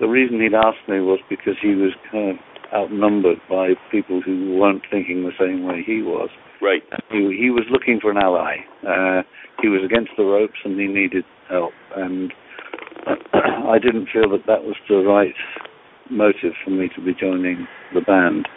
the 0.00 0.08
reason 0.08 0.40
he'd 0.40 0.54
asked 0.54 0.88
me 0.88 1.00
was 1.00 1.20
because 1.28 1.56
he 1.60 1.74
was 1.74 1.92
kind 2.10 2.30
of 2.30 2.36
outnumbered 2.72 3.38
by 3.48 3.74
people 3.90 4.22
who 4.22 4.56
weren't 4.56 4.82
thinking 4.90 5.22
the 5.22 5.36
same 5.38 5.64
way 5.64 5.82
he 5.84 6.02
was. 6.02 6.30
Right. 6.62 6.82
He, 7.10 7.36
he 7.38 7.50
was 7.50 7.64
looking 7.70 7.98
for 8.00 8.10
an 8.10 8.16
ally. 8.16 8.64
Uh, 8.80 9.22
he 9.60 9.68
was 9.68 9.82
against 9.84 10.12
the 10.16 10.24
ropes 10.24 10.58
and 10.64 10.78
he 10.80 10.86
needed 10.86 11.24
help. 11.48 11.72
And 11.96 12.32
I 13.34 13.78
didn't 13.78 14.08
feel 14.12 14.30
that 14.30 14.46
that 14.46 14.64
was 14.64 14.76
the 14.88 15.02
right 15.04 15.34
motive 16.10 16.52
for 16.64 16.70
me 16.70 16.88
to 16.94 17.00
be 17.04 17.14
joining 17.14 17.66
the 17.94 18.00
band. 18.00 18.48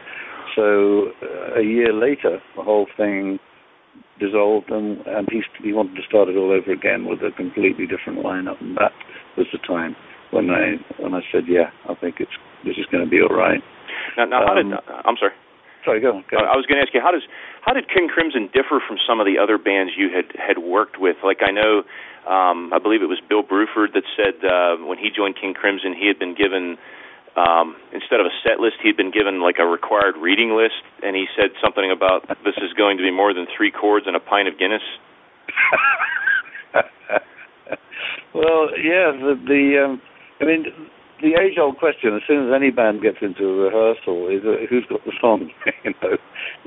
So 0.56 1.12
uh, 1.22 1.60
a 1.60 1.64
year 1.64 1.94
later, 1.94 2.40
the 2.56 2.64
whole 2.64 2.88
thing 2.98 3.40
dissolved, 4.20 4.70
and, 4.70 5.00
and 5.08 5.28
he, 5.32 5.42
he 5.64 5.74
wanted 5.74 5.96
to 5.96 6.04
start 6.08 6.30
it 6.30 6.38
all 6.38 6.52
over 6.52 6.72
again 6.72 7.06
with 7.06 7.20
a 7.22 7.32
completely 7.36 7.86
different 7.86 8.20
lineup. 8.20 8.62
And 8.62 8.78
that 8.78 8.92
was 9.38 9.48
the 9.52 9.60
time 9.60 9.96
when 10.32 10.50
I 10.50 10.78
when 11.02 11.14
I 11.14 11.22
said, 11.32 11.44
yeah, 11.48 11.70
I 11.90 11.94
think 11.96 12.18
it's 12.20 12.34
this 12.66 12.78
is 12.78 12.86
going 12.92 13.04
to 13.04 13.10
be 13.10 13.22
all 13.22 13.36
right. 13.36 13.62
Now, 14.18 14.26
now 14.26 14.46
how 14.46 14.54
did 14.54 14.66
Um, 14.66 14.80
I'm 15.06 15.18
sorry. 15.18 15.34
Sorry, 15.86 16.00
go 16.00 16.16
on. 16.16 16.24
Go 16.32 16.38
on. 16.38 16.48
I 16.48 16.56
was 16.56 16.66
going 16.66 16.80
to 16.80 16.84
ask 16.84 16.94
you 16.94 17.02
how 17.02 17.12
does 17.12 17.28
how 17.62 17.74
did 17.74 17.90
King 17.92 18.08
Crimson 18.08 18.48
differ 18.54 18.80
from 18.80 18.98
some 18.98 19.20
of 19.20 19.26
the 19.28 19.38
other 19.38 19.58
bands 19.58 19.94
you 19.98 20.10
had 20.10 20.32
had 20.40 20.64
worked 20.64 21.00
with? 21.00 21.18
Like 21.24 21.44
I 21.44 21.52
know, 21.52 21.84
um, 22.24 22.72
I 22.72 22.80
believe 22.80 23.04
it 23.04 23.12
was 23.12 23.20
Bill 23.20 23.44
Bruford 23.44 23.94
that 23.94 24.08
said 24.16 24.40
uh, 24.48 24.80
when 24.86 24.98
he 24.98 25.12
joined 25.12 25.36
King 25.36 25.54
Crimson, 25.54 25.94
he 25.94 26.08
had 26.08 26.18
been 26.18 26.36
given 26.36 26.78
um, 27.36 27.76
instead 27.94 28.20
of 28.20 28.28
a 28.28 28.34
set 28.46 28.60
list, 28.60 28.78
he'd 28.84 28.98
been 28.98 29.12
given 29.12 29.42
like 29.42 29.58
a 29.60 29.66
required 29.66 30.16
reading 30.22 30.56
list, 30.56 30.86
and 31.02 31.16
he 31.16 31.26
said 31.36 31.50
something 31.62 31.90
about 31.90 32.28
this 32.46 32.56
is 32.62 32.74
going 32.78 32.98
to 32.98 33.04
be 33.04 33.12
more 33.12 33.34
than 33.34 33.48
three 33.56 33.72
chords 33.72 34.06
and 34.06 34.16
a 34.16 34.20
pint 34.20 34.48
of 34.48 34.58
Guinness. 34.60 34.86
well, 38.34 38.70
yeah, 38.78 39.10
the, 39.18 39.34
the 39.48 39.84
um, 39.84 40.02
I 40.42 40.46
mean, 40.46 40.66
the 41.22 41.40
age-old 41.40 41.78
question 41.78 42.16
as 42.16 42.22
soon 42.28 42.48
as 42.48 42.54
any 42.54 42.70
band 42.70 43.02
gets 43.02 43.18
into 43.22 43.46
a 43.46 43.72
rehearsal 43.72 44.28
is 44.28 44.44
uh, 44.46 44.68
who's 44.70 44.86
got 44.90 45.04
the 45.06 45.14
song, 45.20 45.50
you 45.84 45.94
know. 46.02 46.18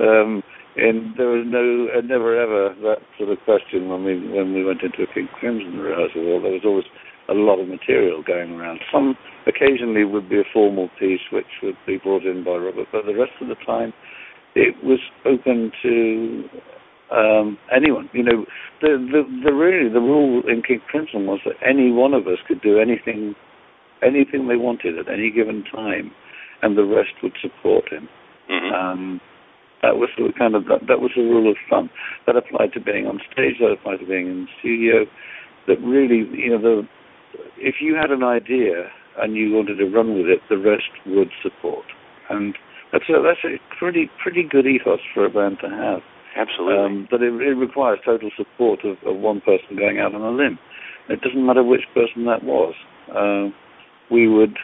Um, 0.02 0.42
and 0.76 1.16
there 1.16 1.28
was 1.28 1.44
no, 1.48 1.88
uh, 1.92 2.00
never 2.04 2.36
ever 2.36 2.74
that 2.84 3.00
sort 3.16 3.30
of 3.30 3.38
question 3.44 3.88
when 3.88 4.04
we 4.04 4.16
when 4.28 4.52
we 4.52 4.64
went 4.64 4.82
into 4.82 5.04
a 5.04 5.14
King 5.14 5.28
Crimson 5.40 5.78
rehearsal. 5.78 6.40
There 6.40 6.52
was 6.52 6.64
always 6.64 6.84
a 7.28 7.34
lot 7.34 7.60
of 7.60 7.68
material 7.68 8.22
going 8.22 8.52
around. 8.52 8.80
Some 8.92 9.16
occasionally 9.46 10.04
would 10.04 10.28
be 10.28 10.38
a 10.38 10.44
formal 10.52 10.88
piece 10.98 11.20
which 11.32 11.46
would 11.62 11.76
be 11.86 11.98
brought 11.98 12.24
in 12.24 12.44
by 12.44 12.56
Robert, 12.56 12.86
but 12.92 13.06
the 13.06 13.14
rest 13.14 13.32
of 13.40 13.48
the 13.48 13.56
time 13.66 13.92
it 14.54 14.74
was 14.82 15.00
open 15.24 15.70
to 15.82 16.44
um, 17.12 17.58
anyone. 17.74 18.08
You 18.12 18.24
know, 18.24 18.46
the, 18.80 18.96
the 19.12 19.22
the 19.44 19.52
really 19.52 19.92
the 19.92 20.00
rule 20.00 20.42
in 20.48 20.62
King 20.62 20.80
Crimson 20.88 21.26
was 21.26 21.40
that 21.44 21.54
any 21.66 21.92
one 21.92 22.14
of 22.14 22.26
us 22.26 22.38
could 22.48 22.62
do 22.62 22.78
anything 22.78 23.34
anything 24.02 24.48
they 24.48 24.56
wanted 24.56 24.98
at 24.98 25.08
any 25.08 25.30
given 25.30 25.64
time, 25.64 26.10
and 26.62 26.76
the 26.76 26.84
rest 26.84 27.12
would 27.22 27.34
support 27.40 27.92
him. 27.92 28.08
hmm 28.48 28.74
Um, 28.74 29.20
that 29.82 29.96
was 29.96 30.08
the 30.16 30.32
kind 30.36 30.54
of 30.54 30.64
that, 30.66 30.88
that 30.88 31.00
was 31.00 31.12
the 31.14 31.22
rule 31.22 31.50
of 31.50 31.56
thumb. 31.70 31.90
That 32.26 32.34
applied 32.36 32.72
to 32.72 32.80
being 32.80 33.06
on 33.06 33.20
stage. 33.32 33.56
That 33.60 33.72
applied 33.72 34.00
to 34.00 34.06
being 34.06 34.26
in 34.26 34.46
the 34.46 34.52
studio. 34.58 35.04
That 35.68 35.78
really, 35.84 36.24
you 36.32 36.50
know, 36.50 36.58
the 36.62 36.88
if 37.58 37.76
you 37.80 37.94
had 37.94 38.10
an 38.10 38.22
idea 38.22 38.90
and 39.18 39.34
you 39.34 39.52
wanted 39.52 39.76
to 39.76 39.86
run 39.86 40.14
with 40.14 40.26
it, 40.26 40.40
the 40.48 40.58
rest 40.58 40.90
would 41.06 41.30
support. 41.42 41.84
And 42.28 42.54
that's 42.92 43.08
a, 43.08 43.22
that's 43.22 43.44
a 43.44 43.58
pretty 43.78 44.10
pretty 44.22 44.42
good 44.42 44.66
ethos 44.66 45.00
for 45.14 45.24
a 45.26 45.30
band 45.30 45.58
to 45.62 45.68
have. 45.68 46.00
Absolutely. 46.36 46.76
Um, 46.76 47.08
but 47.10 47.22
it, 47.22 47.32
it 47.32 47.54
requires 47.54 47.98
total 48.04 48.30
support 48.36 48.80
of, 48.84 48.96
of 49.06 49.16
one 49.16 49.40
person 49.40 49.76
going 49.76 49.98
out 49.98 50.14
on 50.14 50.20
a 50.20 50.30
limb. 50.30 50.58
It 51.08 51.20
doesn't 51.22 51.44
matter 51.44 51.62
which 51.62 51.84
person 51.94 52.26
that 52.26 52.44
was. 52.44 52.74
Uh, 53.08 53.54
we 54.10 54.28
would 54.28 54.56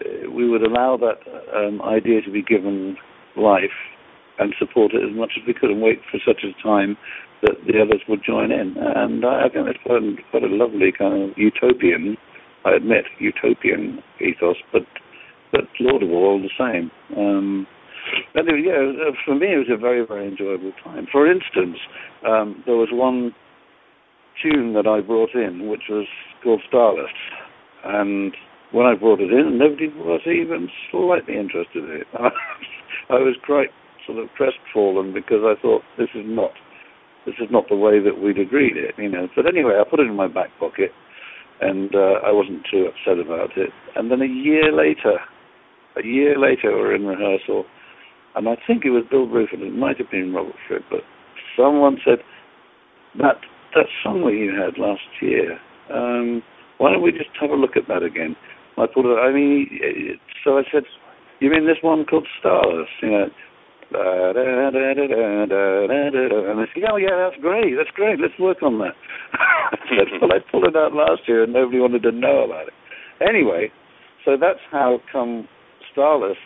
uh, 0.00 0.30
we 0.30 0.48
would 0.48 0.62
allow 0.62 0.96
that 0.96 1.20
um, 1.54 1.80
idea 1.82 2.20
to 2.22 2.30
be 2.30 2.42
given 2.42 2.96
life 3.36 3.76
and 4.38 4.54
support 4.58 4.92
it 4.94 5.04
as 5.08 5.14
much 5.14 5.32
as 5.36 5.46
we 5.46 5.54
could, 5.54 5.70
and 5.70 5.82
wait 5.82 6.00
for 6.10 6.18
such 6.26 6.42
a 6.42 6.62
time 6.62 6.96
that 7.42 7.56
the 7.66 7.80
others 7.80 8.02
would 8.08 8.20
join 8.24 8.50
in. 8.52 8.76
And 8.76 9.24
I, 9.24 9.48
think 9.48 9.66
that's 9.66 9.78
quite, 9.84 10.02
a- 10.02 10.16
quite 10.30 10.42
a 10.44 10.54
lovely 10.54 10.92
kind 10.96 11.22
of 11.30 11.36
utopian, 11.36 12.16
I 12.64 12.74
admit, 12.74 13.04
utopian 13.18 14.00
ethos, 14.20 14.56
but 14.72 14.82
but 15.52 15.64
laudable 15.80 16.14
all 16.16 16.40
the 16.40 16.50
same. 16.56 16.90
Um, 17.18 17.66
Anyway, 18.36 18.62
yeah, 18.64 19.10
for 19.24 19.34
me 19.34 19.52
it 19.52 19.58
was 19.58 19.70
a 19.70 19.76
very, 19.76 20.04
very 20.06 20.26
enjoyable 20.28 20.72
time. 20.82 21.06
For 21.12 21.30
instance, 21.30 21.76
um, 22.26 22.62
there 22.66 22.76
was 22.76 22.88
one 22.92 23.34
tune 24.42 24.72
that 24.74 24.86
I 24.86 25.00
brought 25.00 25.34
in, 25.34 25.68
which 25.68 25.82
was 25.88 26.06
called 26.42 26.62
Starless, 26.68 27.10
and 27.84 28.34
when 28.72 28.86
I 28.86 28.94
brought 28.94 29.20
it 29.20 29.30
in, 29.32 29.58
nobody 29.58 29.88
was 29.88 30.20
even 30.26 30.68
slightly 30.90 31.36
interested 31.36 31.84
in 31.84 31.90
it. 32.02 32.06
I 33.10 33.14
was 33.18 33.36
quite 33.44 33.68
sort 34.06 34.18
of 34.18 34.28
crestfallen 34.36 35.12
because 35.12 35.42
I 35.44 35.60
thought 35.60 35.82
this 35.98 36.08
is 36.14 36.24
not 36.24 36.52
this 37.30 37.46
is 37.46 37.52
not 37.52 37.68
the 37.68 37.76
way 37.76 38.02
that 38.02 38.20
we'd 38.20 38.38
agreed 38.38 38.76
it, 38.76 38.94
you 38.98 39.08
know. 39.08 39.28
But 39.36 39.46
anyway, 39.46 39.78
I 39.78 39.88
put 39.88 40.00
it 40.00 40.08
in 40.08 40.16
my 40.16 40.26
back 40.26 40.50
pocket, 40.58 40.90
and 41.60 41.94
uh, 41.94 42.26
I 42.26 42.32
wasn't 42.32 42.66
too 42.70 42.90
upset 42.90 43.24
about 43.24 43.56
it. 43.56 43.70
And 43.94 44.10
then 44.10 44.20
a 44.20 44.26
year 44.26 44.72
later, 44.72 45.18
a 45.96 46.04
year 46.04 46.38
later, 46.38 46.74
we 46.74 46.80
were 46.80 46.94
in 46.94 47.06
rehearsal, 47.06 47.64
and 48.34 48.48
I 48.48 48.56
think 48.66 48.84
it 48.84 48.90
was 48.90 49.04
Bill 49.10 49.26
Bruford, 49.26 49.62
it 49.62 49.74
might 49.74 49.98
have 49.98 50.10
been 50.10 50.34
Robert 50.34 50.56
Fripp, 50.66 50.82
but 50.90 51.00
someone 51.56 51.98
said, 52.04 52.18
that 53.18 53.36
that 53.74 53.86
song 54.02 54.22
that 54.26 54.34
you 54.34 54.50
had 54.50 54.78
last 54.78 55.02
year, 55.20 55.58
um, 55.94 56.42
why 56.78 56.90
don't 56.90 57.02
we 57.02 57.12
just 57.12 57.30
have 57.40 57.50
a 57.50 57.54
look 57.54 57.76
at 57.76 57.86
that 57.88 58.02
again? 58.02 58.36
I 58.78 58.84
it, 58.84 59.18
I 59.20 59.32
mean, 59.32 60.18
so 60.42 60.58
I 60.58 60.62
said, 60.72 60.84
you 61.40 61.50
mean 61.50 61.66
this 61.66 61.82
one 61.82 62.04
called 62.04 62.26
Starless, 62.38 62.88
you 63.02 63.10
know, 63.10 63.26
and 66.50 66.60
they 66.60 66.66
said, 66.74 66.84
oh 66.90 66.96
yeah, 66.96 67.16
that's 67.18 67.40
great, 67.42 67.74
that's 67.76 67.90
great. 67.94 68.20
Let's 68.20 68.38
work 68.38 68.62
on 68.62 68.78
that. 68.78 68.94
well, 70.20 70.32
I 70.32 70.38
pulled 70.50 70.66
it 70.66 70.76
out 70.76 70.92
last 70.94 71.22
year, 71.26 71.44
and 71.44 71.52
nobody 71.52 71.78
wanted 71.78 72.02
to 72.02 72.12
know 72.12 72.44
about 72.44 72.68
it. 72.68 72.74
Anyway, 73.20 73.70
so 74.24 74.36
that's 74.40 74.60
how 74.70 74.98
come 75.10 75.48
Starless 75.92 76.38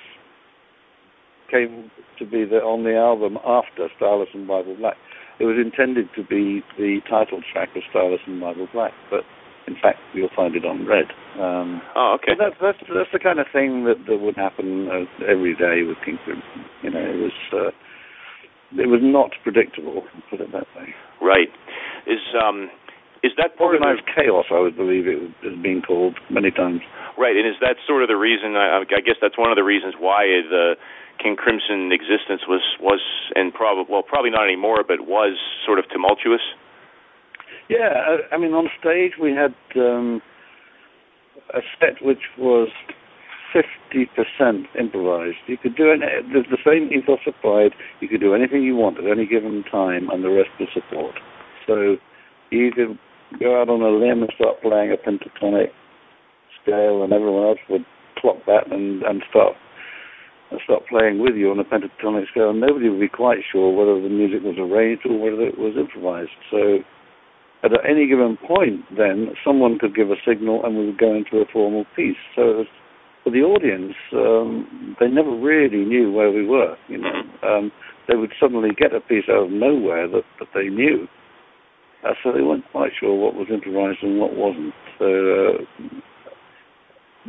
came 1.51 1.91
to 2.19 2.25
be 2.25 2.45
the, 2.45 2.57
on 2.57 2.85
the 2.85 2.97
album 2.97 3.37
after 3.45 3.89
Starless 3.97 4.29
and 4.35 4.49
Bible 4.49 4.77
Black. 4.77 4.97
It 5.39 5.45
was 5.45 5.57
intended 5.59 6.09
to 6.17 6.23
be 6.25 6.63
the 6.79 7.01
title 7.09 7.43
track 7.53 7.69
of 7.77 7.83
Starless 7.91 8.21
and 8.27 8.41
Bible 8.41 8.69
Black, 8.73 8.93
but 9.11 9.21
in 9.67 9.75
fact 9.81 9.99
you'll 10.13 10.33
find 10.35 10.55
it 10.57 10.65
on 10.65 10.87
Red. 10.87 11.07
Um, 11.41 11.83
oh, 11.97 12.17
okay. 12.21 12.33
that's 12.39 12.57
that's 12.61 12.79
that's 12.89 13.13
the 13.13 13.19
kind 13.19 13.39
of 13.39 13.47
thing 13.53 13.85
that, 13.85 13.99
that 14.09 14.19
would 14.21 14.37
happen 14.37 14.89
uh, 14.89 15.05
every 15.25 15.55
day 15.55 15.83
with 15.83 15.99
King 16.05 16.19
Crimson. 16.25 16.65
You 16.83 16.91
know, 16.91 17.01
it 17.01 17.21
was 17.21 17.39
uh, 17.53 17.71
it 18.81 18.89
was 18.89 19.01
not 19.03 19.31
predictable. 19.43 20.03
Put 20.31 20.41
it 20.41 20.53
that 20.53 20.67
way. 20.77 20.95
Right. 21.21 21.49
Is 22.07 22.23
um 22.35 22.71
is 23.25 23.33
that 23.41 23.57
part 23.57 23.75
of 23.75 23.81
the, 23.81 23.89
Organized 23.89 24.05
chaos, 24.13 24.45
I 24.53 24.61
would 24.61 24.77
believe 24.77 25.09
it 25.09 25.17
has 25.41 25.57
been 25.65 25.81
called 25.81 26.21
many 26.29 26.53
times. 26.53 26.85
right? 27.17 27.33
And 27.33 27.49
is 27.49 27.57
that 27.65 27.81
sort 27.89 28.05
of 28.05 28.09
the 28.13 28.21
reason? 28.21 28.53
I, 28.53 28.85
I 28.85 29.01
guess 29.01 29.17
that's 29.17 29.41
one 29.41 29.49
of 29.49 29.57
the 29.57 29.65
reasons 29.65 29.97
why 29.97 30.29
the 30.45 30.77
King 31.17 31.35
Crimson 31.35 31.89
existence 31.89 32.45
was 32.45 32.61
was 32.81 33.01
and 33.35 33.49
probably 33.55 33.89
well 33.89 34.03
probably 34.05 34.31
not 34.31 34.45
anymore, 34.45 34.85
but 34.87 35.09
was 35.09 35.41
sort 35.65 35.79
of 35.79 35.89
tumultuous. 35.89 36.45
Yeah, 37.69 38.19
I, 38.31 38.35
I 38.35 38.39
mean, 38.39 38.53
on 38.53 38.69
stage 38.79 39.13
we 39.21 39.33
had 39.33 39.55
um, 39.77 40.21
a 41.55 41.61
set 41.81 42.05
which 42.05 42.23
was 42.39 42.69
50% 43.55 44.65
improvised. 44.79 45.37
You 45.47 45.57
could 45.57 45.77
do 45.77 45.91
it, 45.91 46.01
the, 46.33 46.43
the 46.51 46.59
same 46.65 46.91
ethos 46.93 47.21
applied. 47.27 47.73
You 48.01 48.09
could 48.09 48.21
do 48.21 48.35
anything 48.35 48.63
you 48.63 48.77
want 48.77 48.99
at 48.99 49.07
any 49.11 49.27
given 49.27 49.65
time, 49.71 50.11
and 50.11 50.25
the 50.25 50.31
rest 50.31 50.51
would 50.59 50.69
support. 50.75 51.15
So 51.67 51.97
you 52.51 52.73
could 52.73 52.99
go 53.39 53.61
out 53.61 53.69
on 53.69 53.81
a 53.81 53.91
limb 53.91 54.23
and 54.23 54.33
start 54.35 54.61
playing 54.61 54.93
a 54.93 54.97
pentatonic 54.97 55.71
scale, 56.63 57.03
and 57.03 57.13
everyone 57.13 57.49
else 57.49 57.59
would 57.71 57.85
clock 58.19 58.37
that 58.47 58.71
and, 58.71 59.03
and 59.03 59.23
start 59.31 59.55
and 60.51 60.61
start 60.65 60.83
playing 60.89 61.19
with 61.21 61.35
you 61.35 61.51
on 61.51 61.59
a 61.59 61.65
pentatonic 61.65 62.29
scale. 62.31 62.51
And 62.51 62.61
nobody 62.61 62.89
would 62.89 63.01
be 63.01 63.09
quite 63.09 63.39
sure 63.51 63.73
whether 63.75 64.01
the 64.01 64.13
music 64.13 64.43
was 64.43 64.57
arranged 64.59 65.07
or 65.07 65.19
whether 65.19 65.43
it 65.43 65.59
was 65.59 65.75
improvised. 65.79 66.31
So 66.51 66.79
at 67.65 67.73
any 67.89 68.07
given 68.07 68.37
point, 68.47 68.83
then 68.97 69.29
someone 69.45 69.79
could 69.79 69.95
give 69.95 70.11
a 70.11 70.21
signal, 70.27 70.65
and 70.65 70.77
we 70.77 70.87
would 70.87 70.99
go 70.99 71.15
into 71.15 71.39
a 71.39 71.47
formal 71.51 71.85
piece. 71.97 72.21
So 72.37 72.65
for 73.23 73.31
the 73.31 73.41
audience, 73.41 73.95
um, 74.13 74.97
they 75.01 75.09
never 75.09 75.35
really 75.35 75.85
knew 75.85 76.13
where 76.13 76.31
we 76.31 76.47
were. 76.47 76.77
You 76.89 76.99
know, 76.99 77.23
um, 77.43 77.73
they 78.07 78.17
would 78.17 78.33
suddenly 78.39 78.71
get 78.77 78.95
a 78.95 79.01
piece 79.01 79.25
out 79.31 79.47
of 79.47 79.51
nowhere 79.51 80.07
that, 80.09 80.25
that 80.39 80.49
they 80.55 80.69
knew, 80.69 81.09
uh, 82.05 82.13
so 82.23 82.33
they 82.33 82.43
weren't 82.43 82.71
quite 82.71 82.93
sure 83.01 83.15
what 83.15 83.35
was 83.35 83.49
improvised 83.51 84.03
and 84.03 84.21
what 84.21 84.37
wasn't. 84.37 84.75
So 84.99 85.07
uh, 85.07 85.65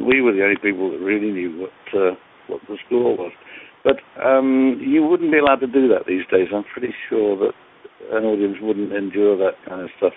we 0.05 0.21
were 0.21 0.33
the 0.33 0.43
only 0.43 0.59
people 0.61 0.91
that 0.91 0.99
really 0.99 1.31
knew 1.31 1.61
what 1.61 1.99
uh, 1.99 2.15
what 2.47 2.61
the 2.67 2.77
score 2.85 3.15
was. 3.15 3.31
But 3.85 3.97
um, 4.21 4.81
you 4.81 5.03
wouldn't 5.05 5.31
be 5.31 5.37
allowed 5.37 5.61
to 5.61 5.67
do 5.67 5.87
that 5.89 6.07
these 6.07 6.25
days. 6.29 6.47
I'm 6.53 6.65
pretty 6.65 6.93
sure 7.07 7.37
that 7.37 7.53
an 8.11 8.23
audience 8.23 8.57
wouldn't 8.61 8.93
endure 8.93 9.37
that 9.37 9.55
kind 9.67 9.81
of 9.81 9.89
stuff. 9.97 10.13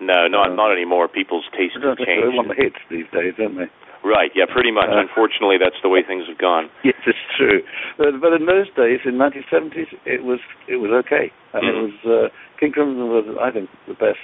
No, 0.00 0.26
not 0.26 0.50
um, 0.50 0.56
not 0.56 0.72
anymore. 0.72 1.06
People's 1.06 1.46
tastes 1.54 1.78
have 1.78 1.96
changed. 1.98 2.26
They 2.26 2.34
want 2.34 2.50
the 2.50 2.58
hits 2.58 2.82
these 2.90 3.06
days, 3.14 3.38
don't 3.38 3.54
they? 3.54 3.70
Right. 4.02 4.34
Yeah. 4.34 4.50
Pretty 4.50 4.74
much. 4.74 4.90
Uh, 4.90 4.98
Unfortunately, 4.98 5.62
that's 5.62 5.78
the 5.82 5.88
way 5.88 6.02
things 6.02 6.26
have 6.26 6.38
gone. 6.38 6.66
Yes, 6.84 6.98
it's 7.06 7.26
true. 7.38 7.62
But, 7.96 8.18
but 8.18 8.34
in 8.34 8.46
those 8.46 8.66
days, 8.74 8.98
in 9.06 9.14
1970s, 9.14 9.94
it 10.04 10.26
was 10.26 10.42
it 10.66 10.82
was 10.82 10.90
okay, 11.06 11.30
and 11.54 11.62
mm. 11.62 11.70
it 11.70 11.78
was 11.78 11.96
uh, 12.02 12.26
King 12.58 12.72
Crimson 12.74 13.06
was, 13.06 13.26
I 13.38 13.54
think, 13.54 13.70
the 13.86 13.94
best 13.94 14.22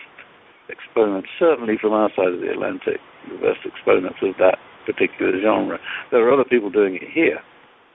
exponent, 0.70 1.26
certainly 1.38 1.78
from 1.80 1.92
our 1.92 2.10
side 2.14 2.34
of 2.34 2.40
the 2.40 2.50
Atlantic, 2.50 3.00
the 3.30 3.38
best 3.38 3.62
exponents 3.64 4.18
of 4.22 4.34
that 4.38 4.58
particular 4.86 5.32
genre. 5.40 5.78
There 6.10 6.26
are 6.26 6.32
other 6.32 6.44
people 6.44 6.70
doing 6.70 6.96
it 6.96 7.08
here. 7.12 7.40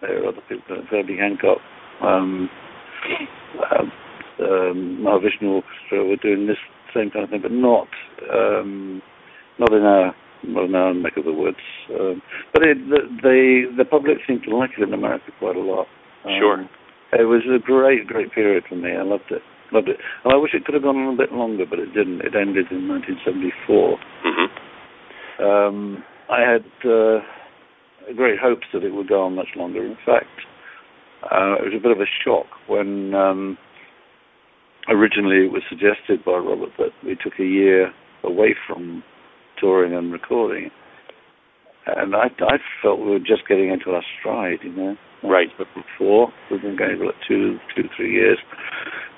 There 0.01 0.23
are 0.23 0.27
other 0.27 0.41
people 0.47 0.63
doing 0.67 0.81
it. 0.81 0.87
Herbie 0.89 1.17
Hancock, 1.17 1.59
um, 2.01 2.49
uh, 3.59 3.85
um, 4.39 5.03
Mahavishnu 5.03 5.61
Orchestra 5.61 6.05
were 6.05 6.17
doing 6.17 6.47
this 6.47 6.57
same 6.93 7.09
kind 7.09 7.25
of 7.25 7.29
thing, 7.29 7.41
but 7.41 7.51
not 7.51 7.87
um, 8.31 9.01
not 9.59 9.73
in 9.73 9.83
our 9.83 10.15
not 10.43 10.65
in 10.65 10.75
our 10.75 10.93
neck 10.93 11.13
of 11.17 11.25
the 11.25 11.33
woods. 11.33 11.57
Um, 11.89 12.21
but 12.53 12.63
it, 12.63 12.77
the, 12.89 12.99
the 13.21 13.63
the 13.77 13.85
public 13.85 14.17
seemed 14.27 14.43
to 14.43 14.55
like 14.55 14.71
it 14.77 14.83
in 14.83 14.93
America 14.93 15.31
quite 15.39 15.55
a 15.55 15.59
lot. 15.59 15.87
Um, 16.25 16.37
sure. 16.39 16.69
It 17.13 17.25
was 17.25 17.41
a 17.45 17.59
great 17.59 18.07
great 18.07 18.31
period 18.31 18.63
for 18.67 18.75
me. 18.75 18.91
I 18.91 19.03
loved 19.03 19.31
it. 19.31 19.41
Loved 19.71 19.89
it. 19.89 19.97
And 20.23 20.33
I 20.33 20.37
wish 20.37 20.53
it 20.53 20.65
could 20.65 20.75
have 20.75 20.83
gone 20.83 20.97
on 20.97 21.13
a 21.13 21.17
bit 21.17 21.31
longer, 21.31 21.65
but 21.69 21.79
it 21.79 21.93
didn't. 21.93 22.21
It 22.21 22.35
ended 22.35 22.69
in 22.69 22.87
1974. 22.87 23.97
Mm-hmm. 23.97 25.43
Um, 25.43 26.03
I 26.29 26.41
had 26.41 26.65
uh, 26.85 27.19
great 28.15 28.39
hopes 28.39 28.67
that 28.73 28.83
it 28.83 28.93
would 28.93 29.09
go 29.09 29.23
on 29.23 29.35
much 29.35 29.49
longer. 29.55 29.83
In 29.83 29.97
fact, 30.05 30.29
uh, 31.23 31.57
it 31.57 31.65
was 31.65 31.73
a 31.75 31.81
bit 31.81 31.91
of 31.91 31.99
a 31.99 32.09
shock 32.23 32.45
when 32.67 33.13
um, 33.15 33.57
originally 34.89 35.45
it 35.45 35.51
was 35.51 35.63
suggested 35.69 36.23
by 36.25 36.33
Robert 36.33 36.71
that 36.77 36.91
we 37.05 37.15
took 37.15 37.39
a 37.39 37.45
year 37.45 37.91
away 38.23 38.55
from 38.67 39.03
touring 39.59 39.93
and 39.93 40.11
recording. 40.11 40.69
And 41.85 42.15
I, 42.15 42.27
I 42.39 42.57
felt 42.81 42.99
we 42.99 43.11
were 43.11 43.19
just 43.19 43.47
getting 43.47 43.69
into 43.69 43.91
our 43.91 44.03
stride, 44.19 44.59
you 44.63 44.71
know. 44.71 44.95
Right. 45.23 45.47
But 45.57 45.67
before 45.75 46.29
we've 46.49 46.61
been 46.61 46.77
going 46.77 46.97
for 46.97 47.07
like 47.07 47.15
two, 47.27 47.57
two, 47.75 47.83
three 47.95 48.13
years. 48.13 48.37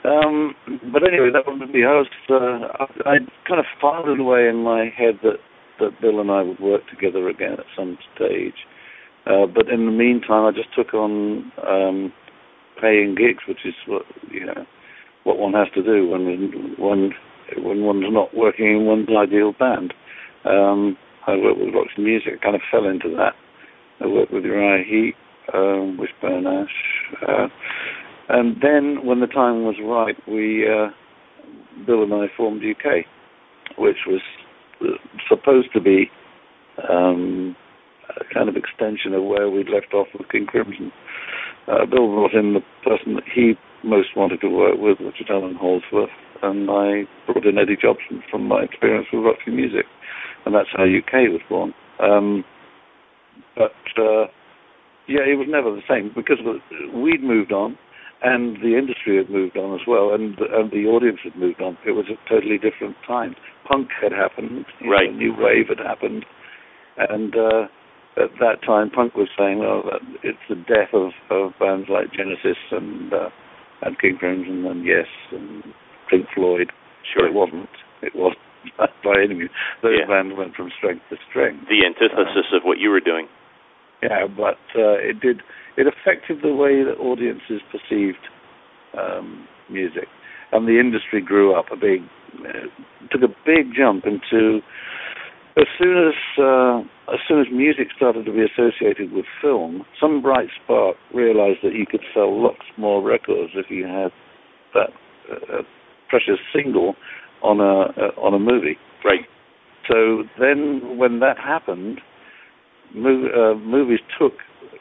Um, 0.03 0.53
but 0.91 1.01
anyway, 1.01 1.29
that 1.33 1.43
wouldn't 1.47 1.73
be. 1.73 1.83
I 1.83 1.93
was. 1.93 2.07
Uh, 2.29 2.83
I, 3.05 3.09
I 3.09 3.17
kind 3.47 3.59
of 3.59 3.65
filed 3.81 4.19
away 4.19 4.47
in 4.47 4.57
my 4.57 4.85
head 4.95 5.19
that 5.23 5.37
that 5.79 5.99
Bill 6.01 6.21
and 6.21 6.31
I 6.31 6.41
would 6.41 6.59
work 6.59 6.81
together 6.89 7.27
again 7.27 7.53
at 7.53 7.65
some 7.75 7.97
stage. 8.15 8.53
Uh, 9.25 9.47
but 9.47 9.67
in 9.67 9.85
the 9.87 9.91
meantime, 9.91 10.45
I 10.45 10.51
just 10.51 10.73
took 10.75 10.93
on 10.93 11.51
um, 11.67 12.13
paying 12.79 13.15
gigs, 13.15 13.43
which 13.47 13.65
is 13.65 13.73
what 13.87 14.03
you 14.29 14.45
know 14.45 14.65
what 15.25 15.37
one 15.37 15.53
has 15.53 15.67
to 15.73 15.83
do 15.83 16.07
when 16.07 16.75
one 16.77 17.11
when 17.57 17.83
one's 17.83 18.05
not 18.09 18.35
working 18.35 18.67
in 18.67 18.85
one's 18.85 19.09
ideal 19.09 19.53
band. 19.59 19.93
Um, 20.45 20.97
I 21.27 21.35
worked 21.35 21.59
with 21.59 21.73
Roxy 21.73 22.01
Music, 22.01 22.33
I 22.39 22.43
kind 22.43 22.55
of 22.55 22.61
fell 22.71 22.85
into 22.87 23.09
that. 23.17 23.33
I 23.99 24.07
worked 24.07 24.31
with 24.31 24.45
Uriah 24.45 24.83
Heep, 24.83 25.15
um, 25.53 25.97
Wishbone 25.97 26.47
Ash, 26.47 26.69
uh, 27.27 27.47
and 28.29 28.57
then 28.61 29.05
when 29.05 29.19
the 29.19 29.27
time 29.27 29.63
was 29.63 29.75
right, 29.83 30.15
we 30.27 30.65
uh, 30.67 30.89
Bill 31.85 32.03
and 32.03 32.13
I 32.13 32.27
formed 32.37 32.63
UK, 32.63 33.05
which 33.77 33.97
was 34.07 34.21
supposed 35.29 35.69
to 35.73 35.81
be 35.81 36.09
um, 36.89 37.55
a 38.09 38.33
kind 38.33 38.49
of 38.49 38.55
extension 38.55 39.13
of 39.13 39.23
where 39.23 39.49
we'd 39.49 39.69
left 39.69 39.93
off 39.93 40.07
with 40.17 40.29
King 40.29 40.45
Crimson. 40.45 40.91
Uh, 41.67 41.85
Bill 41.85 42.07
brought 42.07 42.33
in 42.33 42.53
the 42.53 42.61
person 42.83 43.15
that 43.15 43.23
he 43.33 43.53
most 43.85 44.15
wanted 44.15 44.41
to 44.41 44.49
work 44.49 44.75
with, 44.77 44.99
which 44.99 45.21
was 45.21 45.29
Allan 45.29 45.55
Holdsworth, 45.55 46.09
and 46.41 46.69
I 46.69 47.07
brought 47.25 47.45
in 47.45 47.57
Eddie 47.57 47.77
Jobson 47.79 48.23
from 48.29 48.47
my 48.47 48.63
experience 48.63 49.07
with 49.13 49.23
Roxy 49.23 49.51
Music, 49.51 49.85
and 50.45 50.53
that's 50.53 50.69
how 50.75 50.83
UK 50.83 51.29
was 51.29 51.41
born. 51.47 51.73
Um, 52.01 52.43
but 53.55 53.77
uh, 53.97 54.27
yeah, 55.07 55.23
it 55.23 55.37
was 55.37 55.47
never 55.49 55.71
the 55.71 55.85
same 55.87 56.11
because 56.15 56.37
we'd 56.93 57.23
moved 57.23 57.51
on, 57.51 57.77
and 58.23 58.57
the 58.57 58.77
industry 58.77 59.17
had 59.17 59.29
moved 59.29 59.57
on 59.57 59.75
as 59.75 59.85
well, 59.87 60.13
and 60.13 60.37
and 60.39 60.71
the 60.71 60.89
audience 60.89 61.19
had 61.23 61.35
moved 61.35 61.61
on. 61.61 61.77
It 61.85 61.91
was 61.91 62.05
a 62.09 62.17
totally 62.29 62.57
different 62.57 62.95
time. 63.07 63.35
Punk 63.67 63.89
had 64.01 64.11
happened, 64.11 64.65
right? 64.87 65.11
Know, 65.11 65.17
new 65.17 65.33
wave 65.37 65.67
had 65.69 65.79
happened, 65.79 66.25
and 66.97 67.35
uh, 67.35 67.63
at 68.17 68.31
that 68.39 68.63
time, 68.65 68.89
punk 68.89 69.15
was 69.15 69.29
saying, 69.37 69.59
"Well, 69.59 69.83
it's 70.23 70.45
the 70.49 70.55
death 70.55 70.93
of, 70.93 71.11
of 71.29 71.53
bands 71.59 71.87
like 71.89 72.13
Genesis 72.13 72.57
and 72.71 73.13
uh, 73.13 73.29
and 73.85 73.99
King 73.99 74.17
Crimson 74.17 74.65
and 74.65 74.85
Yes 74.85 75.07
and 75.31 75.63
Pink 76.09 76.25
Floyd." 76.33 76.71
Sure, 77.13 77.27
it 77.27 77.33
wasn't. 77.33 77.69
It 78.01 78.13
wasn't 78.15 78.41
by 79.03 79.21
any 79.23 79.35
means. 79.35 79.51
Those 79.81 79.99
yeah. 79.99 80.07
bands 80.07 80.33
went 80.37 80.55
from 80.55 80.71
strength 80.77 81.03
to 81.09 81.17
strength. 81.29 81.65
The 81.69 81.85
antithesis 81.85 82.49
uh, 82.51 82.57
of 82.57 82.63
what 82.63 82.79
you 82.79 82.89
were 82.89 82.99
doing. 82.99 83.27
Yeah, 84.03 84.27
but 84.27 84.59
uh, 84.75 84.99
it 84.99 85.19
did. 85.19 85.41
It 85.77 85.87
affected 85.87 86.41
the 86.41 86.53
way 86.53 86.83
that 86.83 86.99
audiences 86.99 87.61
perceived 87.71 88.21
um, 88.97 89.47
music, 89.69 90.07
and 90.51 90.67
the 90.67 90.79
industry 90.79 91.21
grew 91.21 91.57
up 91.57 91.65
a 91.71 91.75
big, 91.75 92.01
uh, 92.39 92.67
took 93.11 93.21
a 93.21 93.33
big 93.45 93.73
jump 93.75 94.05
into. 94.05 94.59
As 95.57 95.67
soon 95.79 96.09
as 96.09 96.13
uh, 96.37 96.79
as 97.13 97.19
soon 97.27 97.39
as 97.39 97.47
music 97.51 97.87
started 97.95 98.25
to 98.25 98.31
be 98.31 98.43
associated 98.43 99.13
with 99.13 99.25
film, 99.41 99.85
some 99.99 100.21
bright 100.21 100.49
spark 100.61 100.97
realized 101.13 101.59
that 101.63 101.73
you 101.73 101.85
could 101.89 102.01
sell 102.13 102.41
lots 102.41 102.65
more 102.77 103.01
records 103.01 103.53
if 103.55 103.67
you 103.69 103.85
had 103.85 104.11
that 104.73 104.89
uh, 105.31 105.61
precious 106.09 106.39
single 106.53 106.95
on 107.41 107.61
a 107.61 107.91
uh, 107.95 108.19
on 108.19 108.33
a 108.33 108.39
movie. 108.39 108.77
Right. 109.03 109.25
So 109.87 110.23
then, 110.39 110.97
when 110.97 111.19
that 111.19 111.37
happened, 111.37 112.01
mov- 112.93 113.31
uh, 113.31 113.57
movies 113.57 113.99
took 114.19 114.33